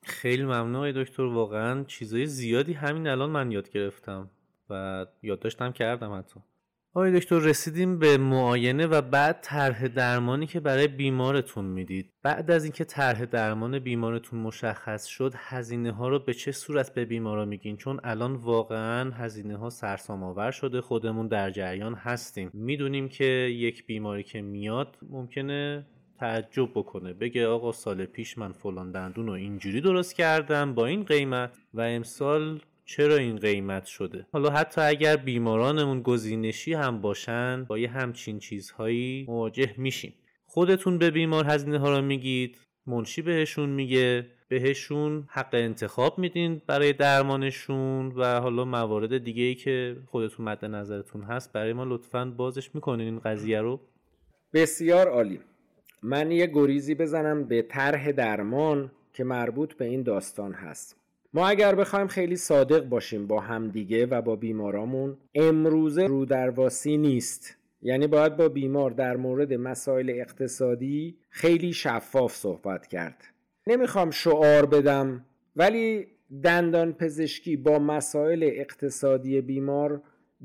[0.04, 1.24] خیلی ممنون دکتر.
[1.24, 4.30] واقعا چیزای زیادی همین الان من یاد گرفتم
[4.70, 6.40] و یادداشتم کردم حتی.
[6.96, 12.12] آقای دکتر رسیدیم به معاینه و بعد طرح درمانی که برای بیمارتون می‌دید.
[12.24, 17.06] بعد از اینکه طرح درمان بیمارتون مشخص شد هزینه ها رو به چه صورت به
[17.06, 22.50] بیمارا میگین؟ چون الان واقعا هزینه ها سرسام آور شده خودمون در جریان هستیم.
[22.54, 25.86] می‌دونیم که یک بیماری که میاد ممکنه
[26.20, 27.14] تعجب بکنه.
[27.14, 31.82] بگه آقا سال پیش من فلان دندون رو اینجوری درست کردم با این قیمت و
[31.82, 38.40] امسال چرا این قیمت شده؟ حالا حتی اگر بیمارانمون گزینشی هم باشن با یه همچین
[38.40, 40.14] چیزهایی مواجه میشیم.
[40.46, 42.58] خودتون به بیمار هزینه ها رو میگید
[42.88, 49.98] منشی بهشون میگه بهشون حق انتخاب میدین برای درمانشون و حالا موارد دیگه ای که
[50.06, 53.80] خودتون مد نظرتون هست برای ما لطفا بازش می‌کنین این قضیه رو.
[54.54, 55.40] بسیار عالی.
[56.04, 60.96] من یه گریزی بزنم به طرح درمان که مربوط به این داستان هست.
[61.34, 67.58] ما اگر بخوایم خیلی صادق باشیم با همدیگه و با بیمارامون امروزه رو درواسی نیست.
[67.82, 73.24] یعنی باید با بیمار در مورد مسائل اقتصادی خیلی شفاف صحبت کرد.
[73.68, 75.26] نمی‌خوام شعار بدم
[75.56, 76.08] ولی
[76.44, 80.02] دندان پزشکی با مسائل اقتصادی بیمار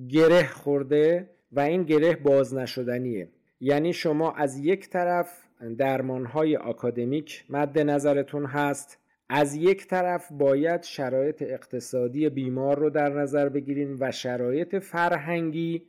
[0.09, 3.29] گره خورده و این گره باز نشدنیه.
[3.61, 5.48] یعنی شما از یک طرف
[5.79, 8.99] درمانهای آکادمیک مد نظرتون هست؟
[9.29, 15.83] از یک طرف باید شرایط اقتصادی بیمار رو در نظر بگیرین و شرایط فرهنگی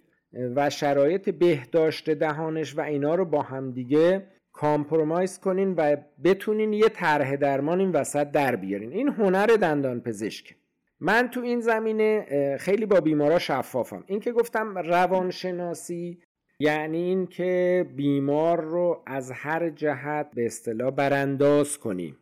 [0.56, 7.36] و شرایط بهداشت دهانش و اینا رو با همدیگه کامپرومایز کنین و بتونین یه طرح
[7.36, 8.92] درمان این وسط در بیارین.
[8.92, 10.56] این هنر دندان پزشک.
[11.00, 12.26] من تو این زمینه
[12.60, 14.04] خیلی با بیمارا شفافم.
[14.08, 16.20] این که گفتم روانشناسی
[16.62, 22.18] یعنی این که بیمار رو از هر جهت به اصطلاح برانداز کنیم.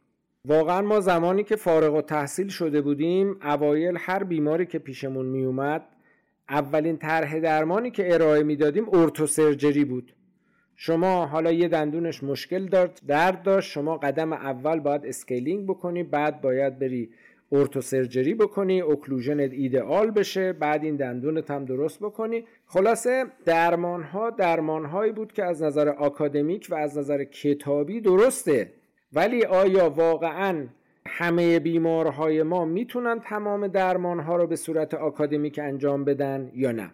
[0.46, 5.84] واقعا ما زمانی که فارغ و تحصیل شده بودیم اوایل هر بیماری که پیشمون میومد
[6.50, 10.14] اولین طرح درمانی که ارائه می‌دادیم ارتوسرجری بود.
[10.76, 16.42] شما حالا یه دندونش مشکل داشت درد داشت شما قدم اول باید scaling بکنی بعد
[16.42, 17.10] باید بری
[17.52, 22.46] orthosurgery بکنی occlusion ت ایدئال بشه بعد این دندونت هم درست بکنی.
[22.66, 28.74] خلاصه درمان ها درمان هایی بود که از نظر آکادمیک و از نظر کتابی درسته.
[29.14, 30.68] ولی آیا واقعا
[31.08, 36.92] همه بیمارهای ما می‌تونن تمام درمان ها رو به صورت آکادمیک انجام بدن یا نه؟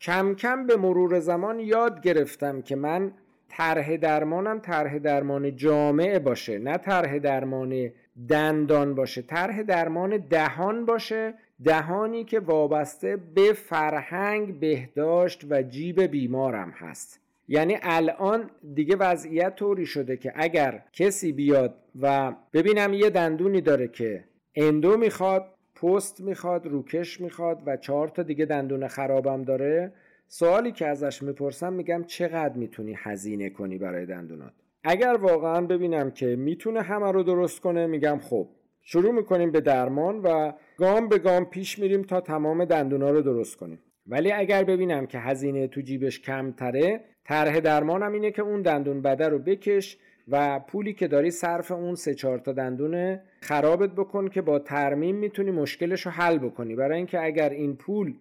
[0.00, 3.12] کم کم به مرور زمان یاد گرفتم که من
[3.56, 7.90] طرح درمانم طرح درمان جامعه باشه نه طرح درمان
[8.28, 11.34] دندان باشه طرح درمان دهان باشه
[11.64, 17.20] دهانی که وابسته به فرهنگ بهداشت و جیب بیمارم هست.
[17.48, 23.88] یعنی الان دیگه وضعیت طوری شده که اگر کسی بیاد و ببینم یه دندونی داره
[23.88, 24.24] که
[24.54, 29.92] اندو می‌خواد پست می‌خواد روکش می‌خواد و چهار تا دیگه دندون خرابم داره
[30.28, 34.52] سوالی که ازش می‌پرسم میگم چقدر می‌تونی هزینه کنی برای دندونات؟
[34.84, 38.48] اگر واقعا ببینم که می‌تونه همه رو درست کنه میگم خب.
[38.82, 43.56] شروع می‌کنیم به درمان و گام به گام پیش میریم تا تمام دندونا رو درست
[43.56, 43.78] کنیم.
[44.06, 49.28] ولی اگر ببینم که هزینه تو جیبش کمتره طرح درمانم اینه که اون دندون بده
[49.28, 49.98] رو بکش
[50.28, 55.16] و پولی که داری صرف اون سه چهار تا دندون خرابت بکن که با ترمیم
[55.16, 56.74] می‌تونی مشکلش رو حل بکنی.
[56.74, 58.14] برای اینکه اگر این پول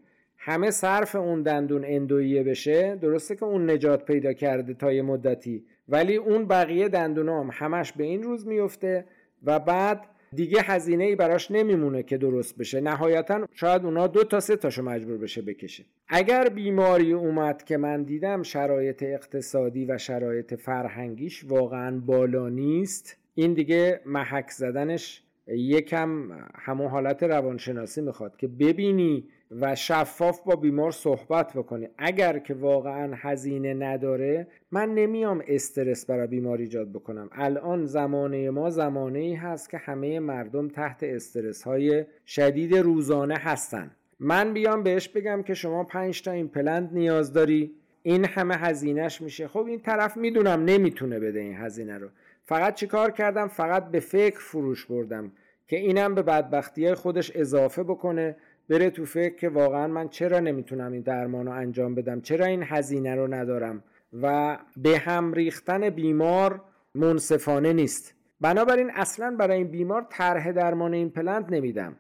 [0.46, 5.66] همه صرف اون دندون اندویه بشه درسته که اون نجات پیدا کرده تا یه مدتی
[5.88, 9.06] ولی اون بقیه دندونام همش به این روز میفته
[9.44, 12.82] و بعد دیگه هزینه ای براش نمیمونه که درست بشه.
[12.82, 15.86] نهایتا شاید اونا دو تا سه تاشو مجبور بشه بکشه.
[16.08, 23.54] اگر بیماری اومد که من دیدم شرایط اقتصادی و شرایط فرهنگیش واقعا بالا نیست این
[23.54, 31.54] دیگه محک زدنش یکم همون حالت روانشناسی می‌خواد که ببینی و شفاف با بیمار صحبت
[31.54, 31.88] بکنی.
[31.98, 37.30] اگر که واقعا هزینه نداره من نمیام استرس برای بیمار ایجاد بکنم.
[37.32, 43.92] الان زمانه ما زمانه ای هست که همه مردم تحت استرس های شدید روزانه هستن.
[44.20, 47.72] من بیام بهش بگم که شما پنج تا این پلند نیاز داری.
[48.04, 49.48] این همه هزینهش میشه.
[49.48, 52.08] خب این طرف می‌دونم نمی‌تونه بده این هزینه رو.
[52.46, 55.32] فقط چیکار کردم؟ فقط به فکر فروش بردم
[55.68, 58.36] که اینم به بدبختی خودش اضافه بکنه
[58.70, 62.64] بره تو فکر که واقعا من چرا نمی‌تونم این درمان رو انجام بدم؟ چرا این
[62.64, 63.84] هزینه رو ندارم؟
[64.22, 66.62] و به هم ریختن بیمار
[66.96, 68.16] منصفانه نیست.
[68.42, 71.96] بنابراین اصلا برای این بیمار طرح درمان این پلنت نمیدم.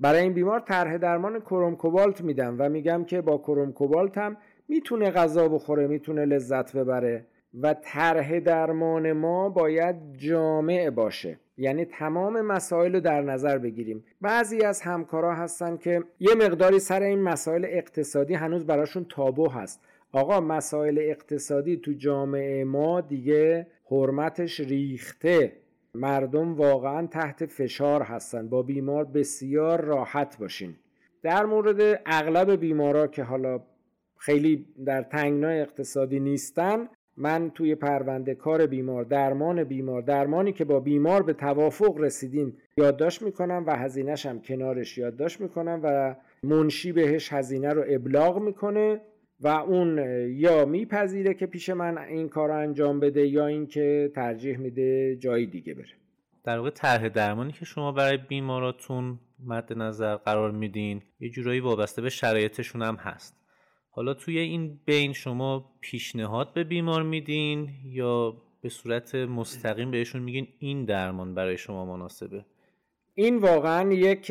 [0.00, 4.36] برای این بیمار طرح درمان کروم کوبالت میدم و میگم که با کروم کوبالت هم
[4.68, 7.26] می‌تونه غذا بخوره می‌تونه لذت ببره.
[7.54, 11.38] و طرح درمان ما باید جامع باشه.
[11.56, 14.04] یعنی تمام مسائل رو در نظر بگیریم.
[14.20, 19.80] بعضی از همکارا هستن که یه مقداری سر این مسائل اقتصادی هنوز براشون تابو هست.
[20.12, 25.52] آقا مسائل اقتصادی تو جامعه ما دیگه حرمتش ریخته.
[25.94, 28.48] مردم واقعا تحت فشار هستن.
[28.48, 30.76] با بیمار بسیار راحت باشین.
[31.22, 33.60] در مورد اغلب بیمارا که حالا
[34.16, 36.88] خیلی در تنگنای اقتصادی نیستن
[37.20, 43.22] من توی پرونده کار بیمار درمان بیمار درمانی که با بیمار به توافق رسیدیم یادداشت
[43.22, 49.00] می‌کنم و هزینهش هم کنارش یادداشت می‌کنم و منشی بهش هزینه رو ابلاغ می‌کنه
[49.40, 49.98] و اون
[50.28, 55.46] یا میپذیره که پیش من این کار رو انجام بده یا اینکه ترجیح میده جایی
[55.46, 55.86] دیگه بره.
[56.44, 62.02] در واقع طرح درمانی که شما برای بیماراتون مد نظر قرار میدین یه جورایی وابسته
[62.02, 63.39] به شرایطشون هم هست.
[64.00, 70.48] حالا توی این بین شما پیشنهاد به بیمار میدین یا به صورت مستقیم بهشون میگین
[70.58, 72.44] این درمان برای شما مناسبه؟
[73.14, 74.30] این واقعا یک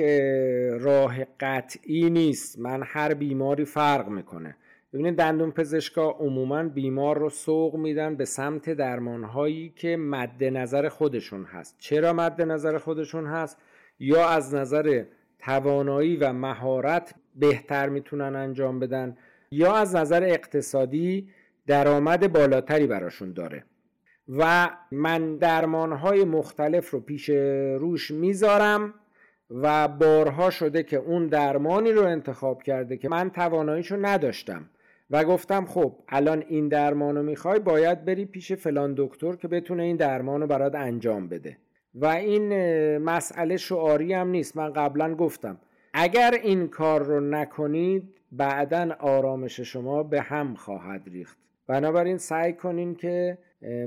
[0.80, 2.60] راه قطعی نیست.
[2.60, 4.56] من هر بیماری فرق می‌کنه.
[4.94, 10.90] ببینید دندون پزشکا عموما بیمار رو سوق میدن به سمت درمان هایی که مد نظر
[10.90, 11.76] خودشون هست.
[11.80, 13.58] چرا مد نظر خودشون هست؟
[14.00, 15.04] یا از نظر
[15.40, 19.18] توانایی و مهارت بهتر می‌تونن انجام بدن؟
[19.52, 21.30] یا از نظر اقتصادی
[21.68, 23.64] درآمد بالاتری براشون داره.
[24.38, 27.30] و من درمانهای مختلف رو پیش
[27.80, 28.94] روش می‌ذارم
[29.50, 34.70] و بارها شده که اون درمانی رو انتخاب کرده که من تواناییشو نداشتم
[35.10, 39.84] و گفتم خب الان این درمان رو می‌خوای باید بری پیش فلان دکتر که بتونه
[39.84, 41.58] این درمان رو برات انجام بده.
[41.96, 42.48] و این
[42.98, 44.58] مسئله شعاری هم نیست.
[44.58, 45.58] من قبلا گفتم
[45.94, 51.38] اگر این کار رو نکنید بعدا آرامش شما به هم خواهد ریخت.
[51.68, 53.38] بنابراین سعی کنین که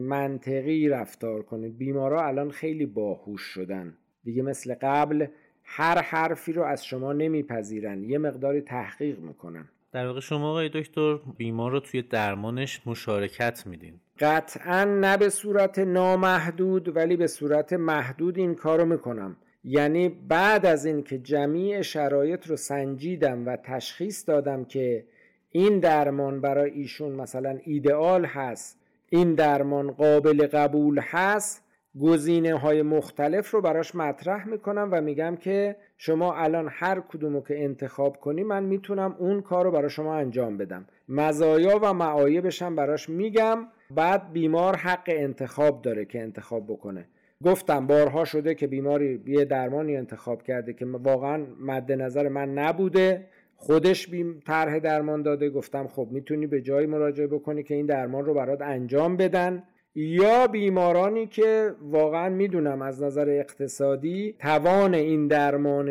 [0.01, 1.79] منطقی رفتار کنید.
[1.79, 3.97] بیمارا الان خیلی باهوش شدن.
[4.25, 5.27] دیگه مثل قبل
[5.65, 8.03] هر حرفی رو از شما نمیپذیرن.
[8.03, 9.69] یه مقداری تحقیق می‌کنن.
[9.93, 13.95] در واقع شما آقای دکتر بیمار رو توی درمانش مشارکت میدین.
[14.19, 19.37] قطعا نه به صورت نامحدود ولی به صورت محدود این کارو می‌کنم.
[19.65, 25.05] یعنی بعد از اینکه جمیع شرایط رو سنجیدم و تشخیص دادم که
[25.51, 31.63] این درمان برای ایشون مثلا ایدئال هست این درمان قابل قبول هست
[32.01, 37.65] گزینه های مختلف رو براش مطرح می‌کنم و میگم که شما الان هر کدومو که
[37.65, 40.87] انتخاب کنی من می‌تونم اون کار رو برای شما انجام بدم.
[41.09, 47.07] مزایا و معایبش هم براش میگم بعد بیمار حق انتخاب داره که انتخاب بکنه.
[47.45, 53.27] گفتم بارها شده که بیماری یه درمانی انتخاب کرده که واقعا مد نظر من نبوده.
[53.57, 55.51] خودش بیم طرح درمان داده.
[55.51, 59.63] گفتم خب می‌تونی به جایی مراجعه بکنی که این درمان رو برات انجام بدن.
[59.95, 65.87] یا بیمارانی که واقعا می‌دونم از نظر اقتصادی توان این درمان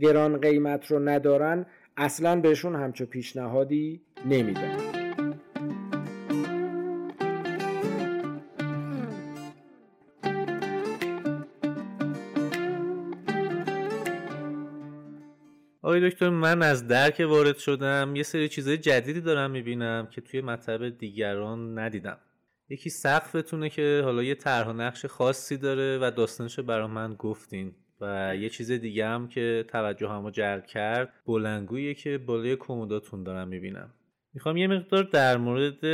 [0.00, 4.99] گران قیمت رو ندارن اصلا بهشون همچو پیشنهادی نمیدن
[15.90, 18.16] آقای دکتر من از درک وارد شدم.
[18.16, 22.18] یه سری چیزای جدیدی دارم می‌بینم که توی مطب دیگران ندیدم.
[22.68, 27.72] یکی سقفتونه که حالا یه طرح و نقش خاصی داره و داستانشو برا من گفتین.
[28.00, 33.48] و یه چیز دیگه هم که توجه همو جلب کرد بلنگویی که بالای کموداتون دارم
[33.48, 33.90] می‌بینم.
[34.34, 35.84] می‌خوام یه مقدار در مورد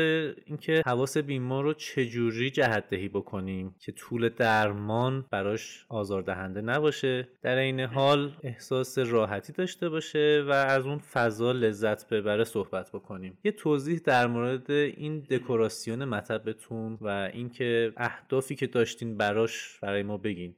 [0.46, 7.56] اینکه حواس بیمار رو چجوری جهت دهی بکنیم که طول درمان براش آزاردهنده نباشه در
[7.56, 13.38] این حال احساس راحتی داشته باشه و از اون فضا لذت ببره صحبت بکنیم.
[13.44, 20.16] یه توضیح در مورد این دکوراسیون مطبتون و اینکه اهدافی که داشتین براش برای ما
[20.16, 20.54] بگین.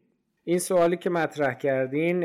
[0.49, 2.21] این سوالی که مطرح کردین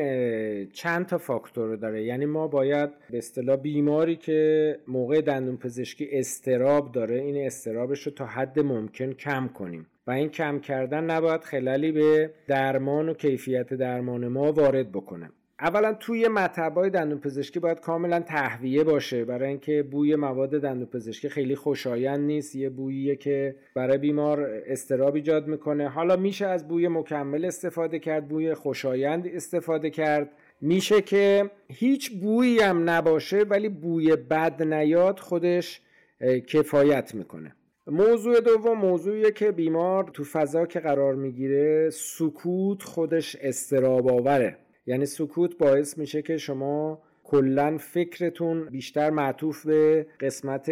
[0.65, 6.91] چند تا فاکتور داره؟ یعنی ما باید به اصطلاح بیماری که موقع دندون پزشکی استراب
[6.91, 9.87] داره این استرابش رو تا حد ممکن کم کنیم.
[10.07, 15.29] و این کم کردن نباید خلالی به درمان و کیفیت درمان ما وارد بکنه.
[15.59, 19.25] اولا توی مطبای دندون پزشکی باید کاملا تهویه باشه.
[19.25, 22.55] برای اینکه بوی مواد دندون پزشکی خیلی خوشایند نیست.
[22.55, 25.89] یه بوییه که برای بیمار استراب ایجاد می‌کنه.
[25.89, 30.29] حالا میشه از بوی مکمل استفاده کرد بوی خوشایند استفاده کرد.
[30.61, 35.81] میشه که هیچ بویی هم نباشه ولی بوی بد نیاد خودش
[36.47, 37.55] کفایت می‌کنه.
[37.87, 45.05] موضوع دوم موضوعیه که بیمار تو فضا که قرار می‌گیره سکوت خودش استراب آوره یعنی
[45.05, 50.69] سکوت باعث میشه که شما کلا فکرتون بیشتر معطوف به قسمت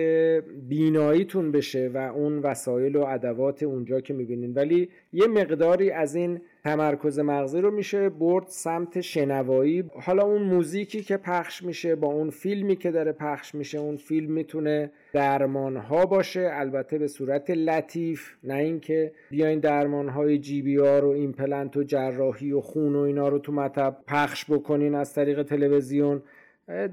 [0.69, 4.53] بیناییتون بشه و اون وسایل و ادوات اونجا که می‌بینین.
[4.53, 9.83] ولی یه مقداری از این تمرکز مغزی رو میشه برد سمت شنوایی.
[10.01, 14.31] حالا اون موزیکی که پخش میشه با اون فیلمی که داره پخش میشه اون فیلم
[14.31, 18.35] می‌تونه درمان ها باشه البته به صورت لطیف.
[18.43, 23.39] نه اینکه بیاین درمان های GBR و ایمپلنت و جراحی و خون و اینا رو
[23.39, 26.21] تو مطب پخش بکنین از طریق تلویزیون.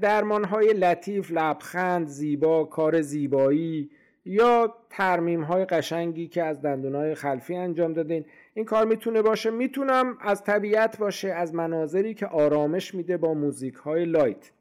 [0.01, 3.89] درمان های لطیف لبخند زیبا کار زیبایی.
[4.25, 8.25] یا ترمیم های قشنگی که از دندون های خلفی انجام دادین.
[8.53, 13.75] این کار می‌تونه باشه؟ می‌تونم از طبیعت باشه از مناظری که آرامش میده با موزیک
[13.75, 14.51] های لایت.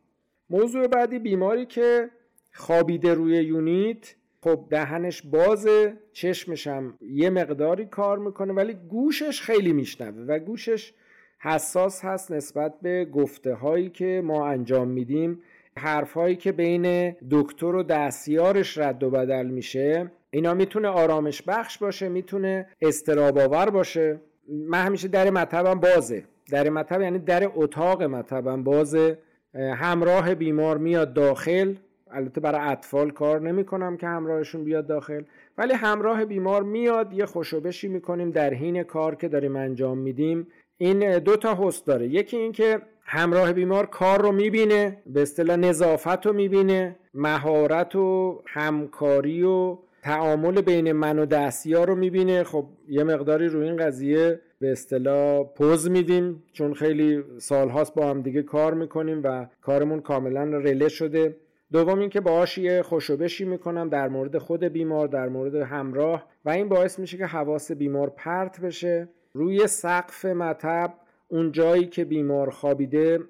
[0.51, 2.11] موضوع بعدی بیماری که
[2.53, 4.15] خوابیده روی یونیت.
[4.41, 10.93] خب دهنش بازه چشمش هم یه مقداری کار می‌کنه ولی گوشش خیلی میشنوه و گوشش
[11.41, 15.43] حساس هست نسبت به گفته هایی که ما انجام میدیم.
[15.79, 21.79] حرف هایی که بین دکتر و دستیارش رد و بدل میشه اینا می‌تونه آرامش بخش
[21.79, 24.21] باشه می‌تونه استراب آور باشه.
[24.49, 26.25] من همیشه در مطبم بازه.
[26.51, 29.19] در مطب یعنی در اتاق مطبم بازه.
[29.55, 31.75] همراه بیمار میاد داخل.
[32.11, 35.23] البته برای اطفال کار نمی کنم که همراهشون بیاد داخل.
[35.59, 40.47] ولی همراه بیمار میاد یه خوشوبشی می‌کنیم در حین کار که داریم انجام میدیم.
[40.79, 42.07] این دو تا حس داره.
[42.07, 49.43] یکی اینکه همراه بیمار کار رو می‌بینه به اصطلاح نظافت رو می‌بینه مهارت و همکاری
[49.43, 52.45] و تعامل بین من و دستیار رو می‌بینه.
[52.45, 58.23] خب یه مقداری روی این قضیه به اصطلاح پوز میدیم چون خیلی سالهاست با هم
[58.23, 61.37] دیگه کار می‌کنیم و کارمون کاملا رله شده.
[61.73, 66.69] دوم اینکه باهاش یه خوشوبشی می‌کنم در مورد خود بیمار در مورد همراه و این
[66.69, 69.09] باعث میشه که حواس بیمار پرت بشه.
[69.39, 70.95] روی سقف مطب
[71.29, 73.21] اون جایی که بیمار خوابیده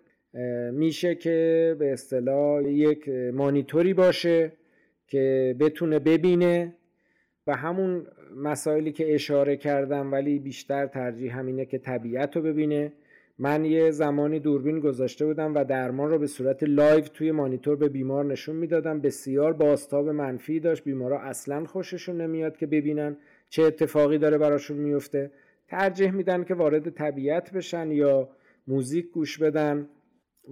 [0.72, 4.52] میشه که به اصطلاح یک مانیتوری باشه
[5.06, 6.74] که بتونه ببینه
[7.44, 8.06] به همون
[8.36, 12.92] مسائلی که اشاره کردم ولی بیشتر ترجیح همینه که طبیعت رو ببینه.
[13.38, 17.88] من یه زمانی دوربین گذاشته بودم و درمان رو به صورت live توی مانیتور به
[17.88, 19.00] بیمار نشون می‌دادم.
[19.00, 20.84] بسیار بازتاب منفی داشت.
[20.84, 23.16] بیمارا اصلا خوششون نمیاد که ببینن
[23.48, 25.30] چه اتفاقی داره براشون میفته.
[25.68, 28.28] ترجیح میدن که وارد طبیعت بشن یا
[28.66, 29.88] موزیک گوش بدن.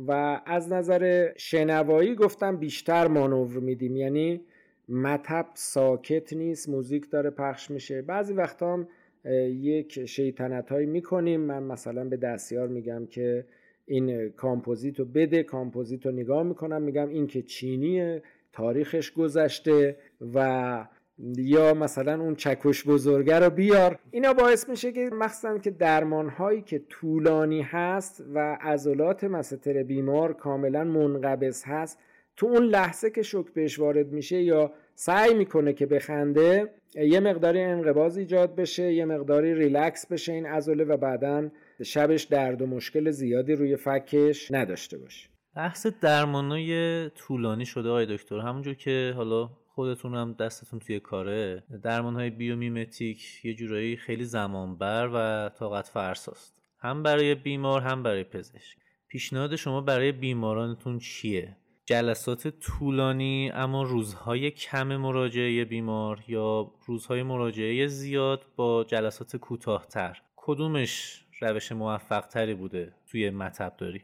[0.06, 3.96] و از نظر شنوایی گفتم بیشتر مانور میدیم.
[3.96, 4.40] یعنی
[4.88, 8.02] مطب ساکت نیست موزیک داره پخش میشه.
[8.02, 8.88] بعضی وقتا هم
[9.48, 11.40] یک شیطنت هایی می‌کنیم.
[11.40, 13.46] من مثلا به دستیار میگم که
[13.86, 16.82] این کامپوزیت رو بده کامپوزیت رو نگاه می‌کنم.
[16.82, 19.96] میگم این که چینیه تاریخش گذشته
[20.34, 20.88] و
[21.36, 23.98] یا مثلا اون چکش بزرگه رو بیار.
[24.10, 30.32] اینا باعث میشه که مخصوصا که درمان هایی که طولانی هست و عضلات مسطر بیمار
[30.32, 31.98] کاملا منقبض هست
[32.36, 37.60] تو اون لحظه که شک بهش وارد میشه یا سعی می‌کنه که بخنده یه مقداری
[37.60, 41.48] انقباض ایجاد بشه یه مقداری ریلکس بشه این عضله و بعدا
[41.82, 45.28] شبش درد و مشکل زیادی روی فکش نداشته باشه.
[45.56, 48.38] بحث درمانای طولانی شده آقای دکتر.
[48.38, 51.62] همونجور که حالا خودتون هم دستتون توی کاره.
[51.82, 56.62] درمان های بیومیمتیک یه جورایی خیلی زمانبر و طاقت فرساست.
[56.78, 58.76] هم برای بیمار هم برای پزشک.
[59.08, 67.86] پیشنهاد شما برای بیمارانتون چیه؟ جلسات طولانی اما روزهای کم مراجعه بیمار یا روزهای مراجعه
[67.86, 70.22] زیاد با جلسات کوتاهتر.
[70.36, 74.02] کدومش روش موفق تری بوده توی مطب داری؟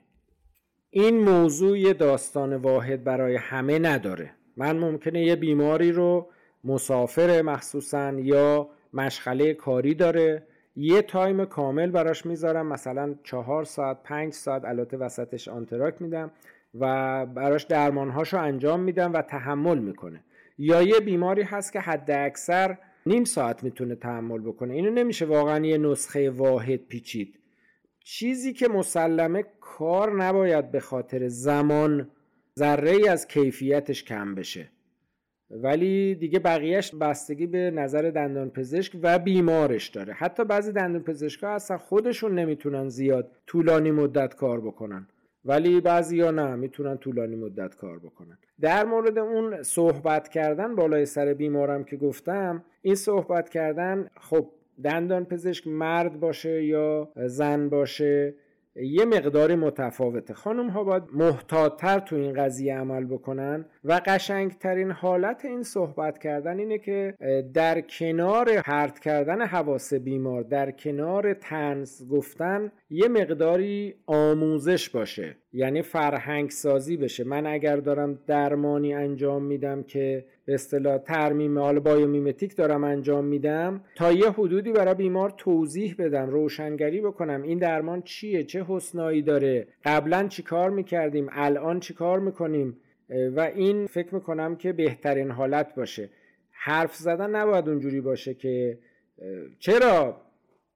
[0.91, 4.35] این موضوع یه داستان واحد برای همه نداره.
[4.57, 6.28] من ممکنه یه بیماری رو
[6.64, 10.42] مسافر مخصوصا یا مشغله کاری داره.
[10.76, 16.30] یه time کامل براش می‌ذارم مثلا چهار ساعت پنج ساعت البته وسطش آنتراک میدم
[16.74, 20.24] و براش درمانهاشو انجام میدم و تحمل می‌کنه.
[20.59, 24.74] یا یه بیماری هست که حد اکثر نیم ساعت می‌تونه تحمل بکنه.
[24.74, 27.38] اینو نمیشه واقعا یه نسخه واحد پیچید.
[28.05, 32.11] چیزی که مسلمه کار نباید به خاطر زمان
[32.59, 34.68] ذره ای از کیفیتش کم بشه.
[35.50, 40.12] ولی دیگه بقیهش بستگی به نظر دندان پزشک و بیمارش داره.
[40.12, 45.07] حتی بعضی دندان پزشک ها اصلا خودشون نمی‌تونن زیاد طولانی مدت کار بکنن.
[45.44, 48.38] ولی بعضی ها نه می‌تونن طولانی مدت کار بکنن.
[48.61, 54.48] در مورد اون صحبت کردن بالای سر بیمارم که گفتم این صحبت کردن خب
[54.84, 58.34] دندان پزشک مرد باشه یا زن باشه
[58.77, 60.35] یه مقداری متفاوته.
[60.35, 66.59] خانم ها باید محتاطتر تو این قضیه عمل بکنن و قشنگترین حالت این صحبت کردن
[66.59, 67.14] اینه که
[67.55, 75.37] در کنار پرت کردن حواس بیمار در کنار تنز گفتن یه مقداری آموزش باشه.
[75.53, 77.24] یعنی فرهنگ سازی بشه.
[77.24, 83.85] من اگر دارم درمانی انجام میدم که به اصطلاح ترمیم حال بایومیمتیک دارم انجام میدم
[83.95, 89.66] تا یه حدودی برای بیمار توضیح بدم روشنگری بکنم این درمان چیه؟ چه حسنایی داره؟
[89.85, 92.76] قبلا چی کار می‌کردیم؟ الان چی کار می‌کنیم؟
[93.36, 96.10] و این فکر می‌کنم که بهترین حالت باشه.
[96.50, 98.78] حرف زدن نباید اونجوری باشه که
[99.58, 100.20] چرا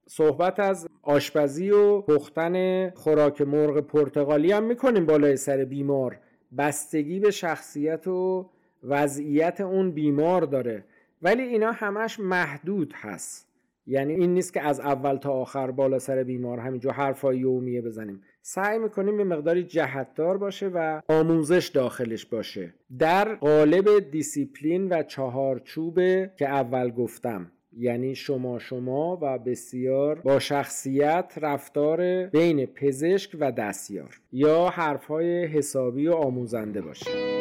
[0.06, 6.18] صحبت از آشپزی و پختن خوراک مرغ پرتغالی هم می‌کنیم بالای سر بیمار؟
[6.58, 8.50] بستگی به شخصیت و
[8.82, 10.84] وضعیت اون بیمار داره.
[11.22, 13.45] ولی اینا همش محدود هست.
[13.86, 18.22] یعنی این نیست که از اول تا آخر بالا سر بیمار همینجا حرفای یومیه بزنیم.
[18.42, 22.74] سعی می‌کنیم به مقداری جهتدار باشه و آموزش داخلش باشه.
[22.98, 31.34] در قالب دیسیپلین و چهارچوبه که اول گفتم یعنی شما شما و بسیار با شخصیت
[31.42, 34.20] رفتار بین پزشک و دستیار.
[34.32, 37.35] یا حرفهای حسابی و آموزنده باشه.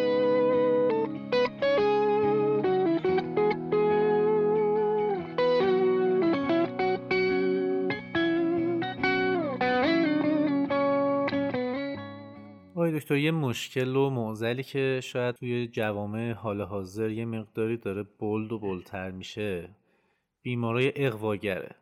[13.06, 18.52] دکتر یه مشکل و معضلی که شاید توی جوامع حال حاضر یه مقداری داره بولد
[18.52, 19.70] و بلتر میشه
[20.42, 21.76] بیمارای اقواگره.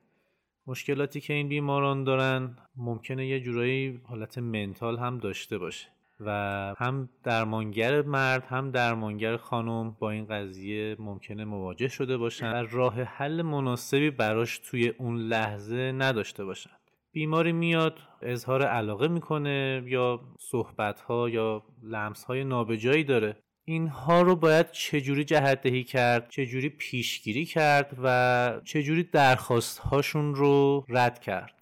[0.67, 5.87] مشکلاتی که این بیماران دارن ممکنه یه جورایی حالت منتال هم داشته باشه
[6.19, 6.29] و
[6.77, 13.01] هم درمانگر مرد هم درمانگر خانم با این قضیه ممکنه مواجه شده باشن و راه
[13.01, 16.82] حل مناسبی براش توی اون لحظه نداشته باشن.
[17.13, 23.37] بیماری میاد اظهار علاقه می‌کنه یا صحبت ها یا لمس های نابجایی داره.
[23.65, 31.19] اینها رو باید چجوری جهت کرد چجوری پیشگیری کرد و چجوری درخواست هاشون رو رد
[31.19, 31.53] کرد؟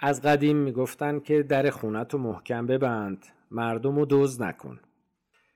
[0.00, 4.80] از قدیم می‌گفتن که در خونت رو محکم ببند مردم رو دوز نکن.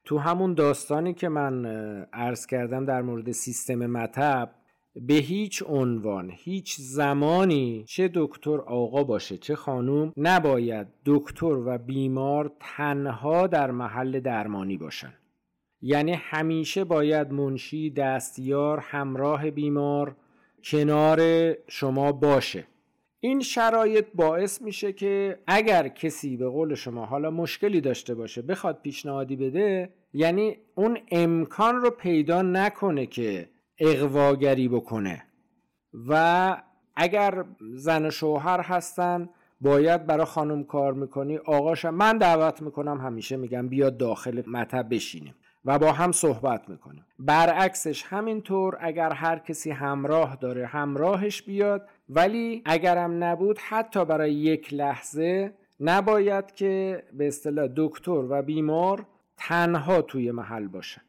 [0.04, 1.66] تو همون داستانی که من
[2.12, 4.50] عرض کردم در مورد سیستم مطب
[4.94, 12.52] به هیچ عنوان هیچ زمانی چه دکتر آقا باشه چه خانوم نباید دکتر و بیمار
[12.60, 15.12] تنها در محل درمانی باشن.
[15.82, 20.16] یعنی همیشه باید منشی دستیار همراه بیمار
[20.64, 22.66] کنار شما باشه.
[23.20, 28.80] این شرایط باعث میشه که اگر کسی به قول شما حالا مشکلی داشته باشه بخواد
[28.82, 33.48] پیشنهادی بده یعنی اون امکان رو پیدا نکنه که
[33.80, 35.22] اقواگری بکنه.
[36.08, 36.56] و
[36.96, 39.28] اگر زن شوهر هستن
[39.60, 41.36] باید برای خانم کار می‌کنی.
[41.36, 47.06] آقاش من دعوت می‌کنم همیشه میگم بیاد داخل مطب بشینیم و با هم صحبت می‌کنیم.
[47.18, 51.88] برعکسش همینطور اگر هر کسی همراه داره همراهش بیاد.
[52.08, 59.06] ولی اگرم نبود حتی برای یک لحظه نباید که به اصطلاح دکتر و بیمار
[59.36, 61.00] تنها توی محل باشن.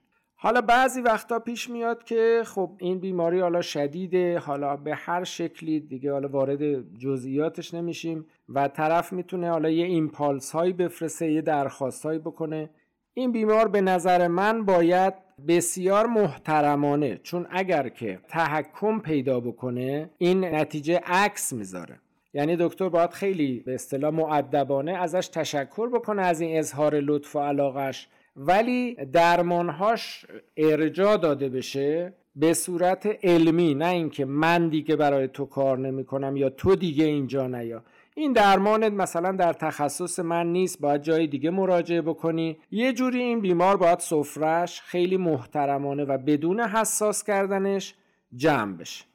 [0.43, 5.79] حالا بعضی وقتا پیش میاد که خب این بیماری حالا شدیده حالا به هر شکلی
[5.79, 12.05] دیگه حالا وارد جزئیاتش نمیشیم و طرف می‌تونه حالا یه ایمپالس هایی بفرسته یه درخواست
[12.05, 12.69] هایی بکنه.
[13.13, 15.13] این بیمار به نظر من باید
[15.47, 21.99] بسیار محترمانه چون اگر که تحکم پیدا بکنه این نتیجه عکس می‌ذاره.
[22.33, 27.39] یعنی دکتر باید خیلی به اصطلاح معدبانه ازش تشکر بکنه از این اظهار لطف و
[27.39, 28.07] علاقش.
[28.35, 30.25] ولی درمانهاش
[30.57, 36.37] ارجا داده بشه به صورت علمی نه اینکه من دیگه برای تو کار نمی کنم
[36.37, 37.83] یا تو دیگه اینجا نیا
[38.15, 42.57] این درمانت مثلا در تخصص من نیست باید جای دیگه مراجعه بکنی.
[42.71, 47.95] یه جوری این بیمار باید سفرش خیلی محترمانه و بدون حساس کردنش
[48.35, 49.05] جمع بشه.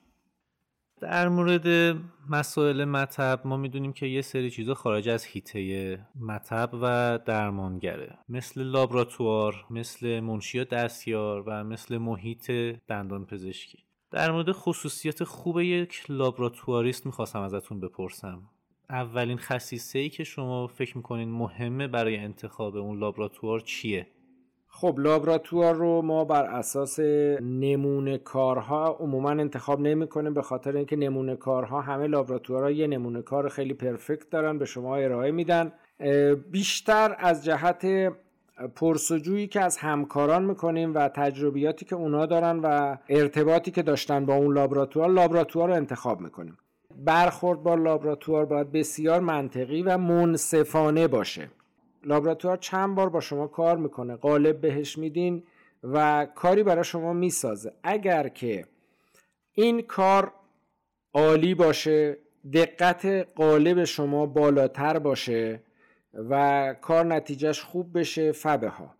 [1.00, 1.96] در مورد
[2.30, 8.18] مسائل مطب ما می‌دونیم که یه سری چیزا خارج از هیته مطب و درمانگره.
[8.28, 12.50] مثل لابراتوار مثل منشی دستیار و مثل محیط
[12.88, 13.78] دندان پزشکی.
[14.10, 18.42] در مورد خصوصیت خوب یک لابراتواریست می‌خواستم ازتون بپرسم.
[18.90, 24.06] اولین خصیصه ای که شما فکر می‌کنین مهمه برای انتخاب اون لابراتوار چیه؟
[24.78, 27.00] خب لابراتوار رو ما بر اساس
[27.40, 33.22] نمونه کارها عموما انتخاب نمی کنیم به خاطر اینکه نمونه کارها همه لابراتوارها یه نمونه
[33.22, 35.72] کار خیلی پرفکت دارن به شما ارائه میدن.
[36.50, 38.12] بیشتر از جهت
[38.74, 44.34] پرسجویی که از همکاران می‌کنیم و تجربیاتی که اونا دارن و ارتباطی که داشتن با
[44.34, 46.58] اون لابراتوار لابراتوار رو انتخاب می‌کنیم.
[47.04, 51.48] برخورد با لابراتوار باید بسیار منطقی و منصفانه باشه.
[52.06, 54.16] لابراتوار چند بار با شما کار می‌کنه.
[54.16, 55.42] قالب بهش میدین
[55.82, 57.72] و کاری برای شما می‌سازه.
[57.82, 58.64] اگر که
[59.52, 60.32] این کار
[61.14, 62.16] عالی باشه
[62.52, 65.62] دقت قالب شما بالاتر باشه
[66.14, 68.94] و کار نتیجهش خوب بشه فبه ها.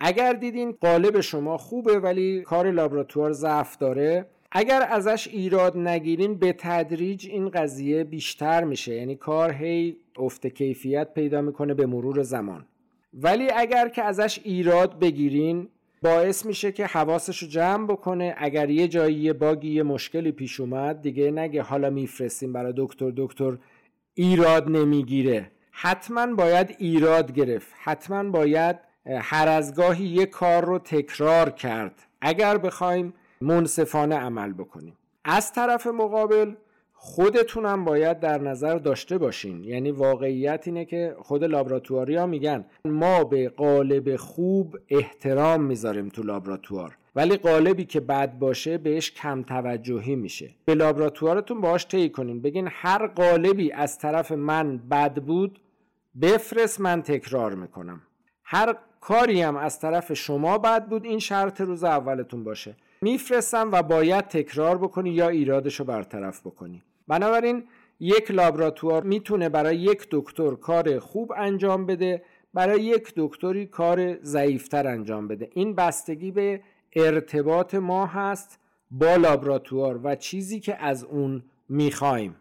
[0.00, 4.26] اگر دیدین قالب شما خوبه ولی کار لابراتوار ضعف داره
[4.56, 8.94] اگر ازش ایراد نگیرین به تدریج این قضیه بیشتر میشه.
[8.94, 12.66] یعنی کار هی افت کیفیت پیدا می‌کنه به مرور زمان.
[13.14, 15.68] ولی اگر که ازش ایراد بگیرین
[16.02, 18.34] باعث میشه که حواسش رو جمع بکنه.
[18.38, 23.12] اگر یه جایی یه باگی یه مشکلی پیش اومد دیگه نگه حالا میفرستیم برای دکتر
[23.16, 23.58] دکتر
[24.14, 25.50] ایراد نمی‌گیره.
[25.70, 27.72] حتما باید ایراد گرفت.
[27.82, 28.76] حتما باید
[29.06, 32.02] هر از گاهی یه کار رو تکرار کرد.
[32.20, 33.14] اگر بخوایم
[33.44, 34.96] منصفانه عمل بکنیم.
[35.24, 36.54] از طرف مقابل
[36.92, 39.64] خودتونم باید در نظر داشته باشین.
[39.64, 46.22] یعنی واقعیت اینه که خود لابراتواری ها میگن ما به قالب خوب احترام می‌ذاریم تو
[46.22, 46.96] لابراتوار.
[47.16, 50.50] ولی قالبی که بد باشه بهش کم توجهی میشه.
[50.64, 52.42] به لابراتوارتون باش طی کنین.
[52.42, 55.60] بگین هر قالبی از طرف من بد بود
[56.22, 58.00] بفرست من تکرار می‌کنم.
[58.44, 62.76] هر کاری هم از طرف شما بد بود این شرط روز اولتون باشه.
[63.04, 66.82] میفرستم و باید تکرار بکنی یا ایرادش رو برطرف بکنی.
[67.08, 67.64] بنابراین
[68.00, 72.22] یک لابراتوار می‌تونه برای یک دکتر کار خوب انجام بده
[72.54, 75.50] برای یک دکتری کار ضعیفتر انجام بده.
[75.52, 76.60] این بستگی به
[76.96, 78.58] ارتباط ما هست
[78.90, 82.36] با لابراتوار و چیزی که از اون می‌خوایم.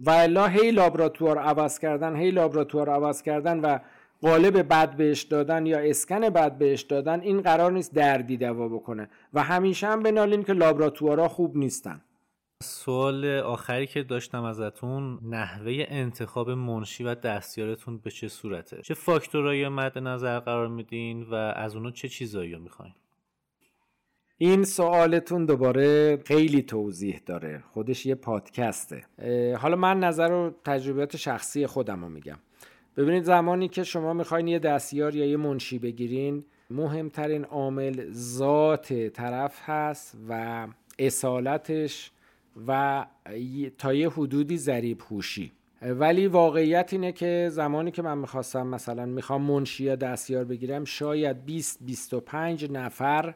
[0.00, 3.78] و الا هی لابراتوار عوض کردن هی لابراتوار عوض کردن و
[4.22, 9.08] قالب بد بهش دادن یا اسکن بد بهش دادن این قرار نیست دردی دوا بکنه
[9.34, 12.00] و همیشه هم بنالیم که لابراتوارا خوب نیستن.
[12.62, 19.68] سوال آخری که داشتم ازتون نحوه انتخاب منشی و دستیارتون به چه صورته؟ چه فاکتورایی
[19.68, 22.94] مد نظر قرار میدین و از اونو چه چیزایی می‌خواین؟
[24.38, 27.62] این سوالتون دوباره خیلی توضیح داره.
[27.72, 29.04] خودش یه پادکسته.
[29.60, 32.38] حالا من نظر و تجربیات شخصی خودم رو میگم.
[32.96, 39.60] ببینید زمانی که شما می‌خواین یه دستیار یا یه منشی بگیرین مهمترین عامل ذات طرف
[39.64, 40.66] هست و
[40.98, 42.10] اصالتش
[42.66, 43.04] و
[43.78, 45.52] تا یه حدودی ذریب هوشی.
[45.82, 51.44] ولی واقعیت اینه که زمانی که من می‌خواستم مثلا می‌خوام منشی یا دستیار بگیرم شاید
[51.44, 53.34] 20 25 نفر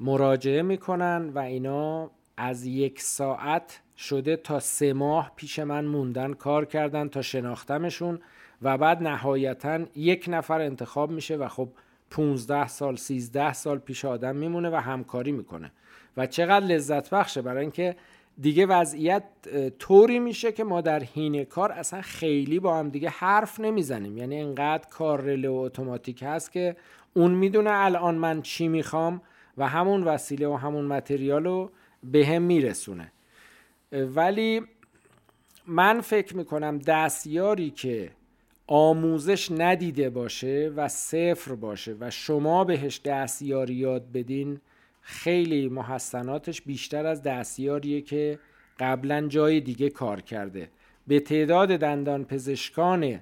[0.00, 6.64] مراجعه می‌کنن و اینا از یک ساعت شده تا سه ماه پیش من موندن کار
[6.64, 8.18] کردن تا شناختمشون.
[8.62, 11.68] و بعد نهایتا یک نفر انتخاب میشه و خب
[12.10, 15.72] 15 سال 13 سال پیش آدم میمونه و همکاری می‌کنه.
[16.16, 17.96] و چقدر لذت بخشه برای اینکه
[18.40, 19.22] دیگه وضعیت
[19.78, 24.18] طوری میشه که ما در حین کار اصلا خیلی با هم دیگه حرف نمی‌زنیم.
[24.18, 26.76] یعنی انقدر کار رله و اتوماتیک هست که
[27.14, 29.22] اون می‌دونه الان من چی می‌خوام
[29.58, 31.70] و همون وسیله و همون متریال رو
[32.04, 33.12] به هم میرسونه.
[33.92, 34.62] ولی
[35.66, 38.10] من فکر می‌کنم دستیاری که
[38.72, 44.60] آموزش ندیده باشه و صفر باشه و شما بهش دستیاری یاد بدین
[45.00, 48.38] خیلی محسناتش بیشتر از دستیاریه که
[48.78, 50.70] قبلا جای دیگه کار کرده.
[51.06, 53.20] به تعداد دندان پزشکان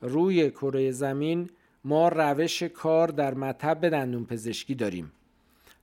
[0.00, 1.50] روی کره زمین
[1.84, 5.12] ما روش کار در مطب دندون پزشکی داریم.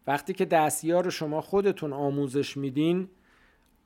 [0.08, 3.10] وقتی که دستیار رو شما خودتون آموزش میدین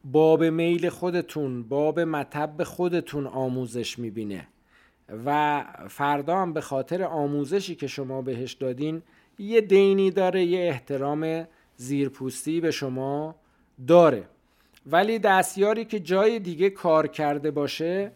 [0.03, 4.47] باب میل خودتون باب مطب خودتون آموزش می‌بینه.
[5.26, 9.01] و فردا هم به خاطر آموزشی که شما بهش دادین
[9.39, 13.36] یه دینی داره یه احترام زیرپوستی به شما
[13.88, 14.24] داره.
[14.86, 18.12] ولی دستیاری که جای دیگه کار کرده باشه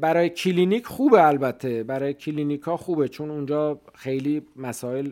[0.00, 1.82] برای کلینیک خوبه البته.
[1.82, 5.10] برای کلینیک ها خوبه چون اونجا خیلی مسائل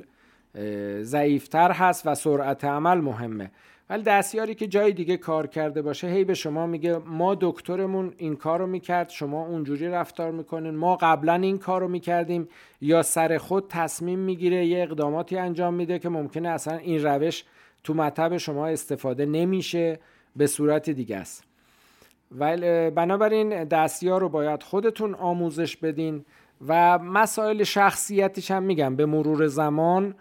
[1.02, 3.50] ضعیفتر هست و سرعت عمل مهمه.
[3.90, 8.36] ولی دستیاری که جای دیگه کار کرده باشه هی به شما میگه ما دکترمون این
[8.36, 12.48] کار رو می‌کرد شما اونجوری رفتار می‌کنین ما قبلا این کار رو می‌کردیم.
[12.80, 17.44] یا سر خود تصمیم می‌گیره یه اقداماتی انجام میده که ممکنه اصلا این روش
[17.84, 19.98] تو مطب شما استفاده نمیشه
[20.36, 21.44] به صورت دیگه است.
[22.32, 26.24] ولی بنابراین دستیار رو باید خودتون آموزش بدین
[26.68, 30.14] و مسائل شخصیتیش هم میگم به مرور زمان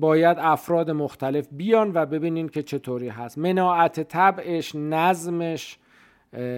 [0.00, 3.38] باید افراد مختلف بیان و ببینین که چطوری هست.
[3.38, 5.78] مناعت طبعش نظمش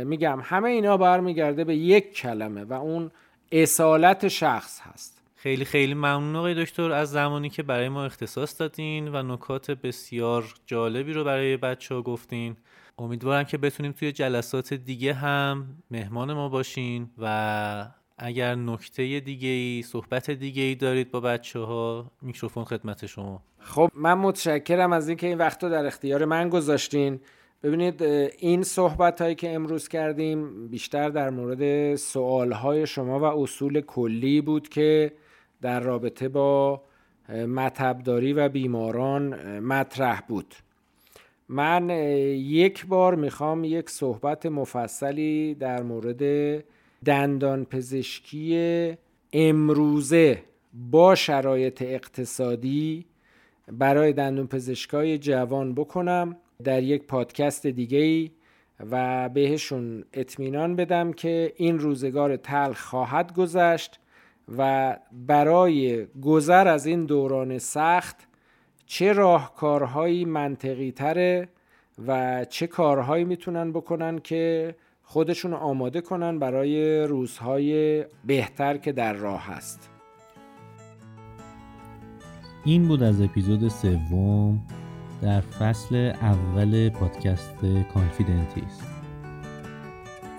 [0.04, 3.10] میگم همه اینا برمیگرده به یک کلمه و اون
[3.52, 5.22] اصالت شخص هست.
[5.36, 6.92] خیلی خیلی ممنون آقای دکتر.
[6.92, 12.02] از زمانی که برای ما اختصاص دادین و نکات بسیار جالبی رو برای بچه ها
[12.02, 12.56] گفتین
[12.98, 17.86] امیدوارم که بتونیم توی جلسات دیگه هم مهمان ما باشین و
[18.18, 23.42] اگر نکته دیگه ای صحبت دیگه ای دارید با بچه ها میکروفون خدمت شما.
[23.58, 27.20] خب من متشکرم از اینکه این وقت رو در اختیار من گذاشتین.
[27.62, 28.02] ببینید
[28.38, 34.40] این صحبت هایی که امروز کردیم بیشتر در مورد سوال های شما و اصول کلی
[34.40, 35.12] بود که
[35.62, 36.82] در رابطه با
[37.28, 40.54] مطبداری و بیماران مطرح بود.
[41.48, 46.22] من یک بار می‌خوام یک صحبت مفصلی در مورد
[47.04, 48.94] دندان پزشکی
[49.32, 50.42] امروزه
[50.74, 53.06] با شرایط اقتصادی
[53.72, 58.30] برای دندون پزشکای جوان بکنم در یک پادکست دیگه ای
[58.90, 64.00] و بهشون اطمینان بدم که این روزگار تلخ خواهد گذشت
[64.58, 68.16] و برای گذر از این دوران سخت
[68.86, 71.48] چه راهکارهایی منطقی تره
[72.06, 74.74] و چه کارهایی می‌تونن بکنن که
[75.08, 79.90] خودشون آماده کنن برای روزهای بهتر که در راه هست.
[82.64, 84.60] این بود از اپیزود سوم
[85.22, 87.56] در فصل اول پادکست
[87.94, 88.86] Confidentist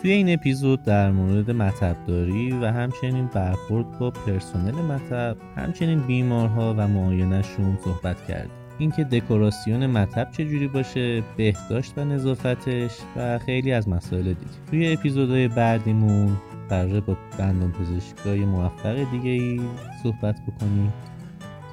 [0.02, 6.88] توی این اپیزود در مورد مطبداری و همچنین برخورد با پرسنل مطب همچنین بیمارها و
[6.88, 8.57] معاینهشون صحبت کردیم.
[8.80, 14.52] اینکه دکوراسیون مطب چجوری باشه بهداشت و نظافتش و خیلی از مسائل دیگه.
[14.70, 16.38] توی اپیزودهای بعدیمون
[16.70, 19.62] قراره با دندان پزشکای موفق دیگه ای
[20.04, 20.94] صحبت بکنیم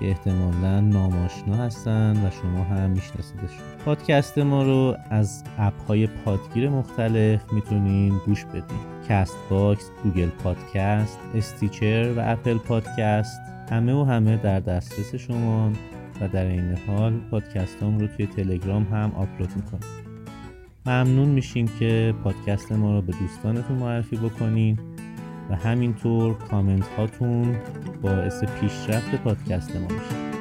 [0.01, 6.69] که احتمالا نام‌آشنا هستن و شما هم میشناسیدشون پادکست ما رو از اپ های پادگیر
[6.69, 8.79] مختلف می‌تونین گوش بدین.
[9.09, 13.41] Castbox، Google Podcast، Stitcher و Apple Podcast
[13.71, 15.73] همه و همه در دسترس شما.
[16.21, 19.81] و در عین حال پادکستام رو توی تلگرام هم آپلود می‌کنم.
[20.87, 24.79] ممنون میشیم که پادکست ما رو به دوستانتون معرفی بکنین
[25.51, 27.57] و همینطور کامنت هاتون
[28.03, 30.34] باعث پیشرفت پادکست ما میشه.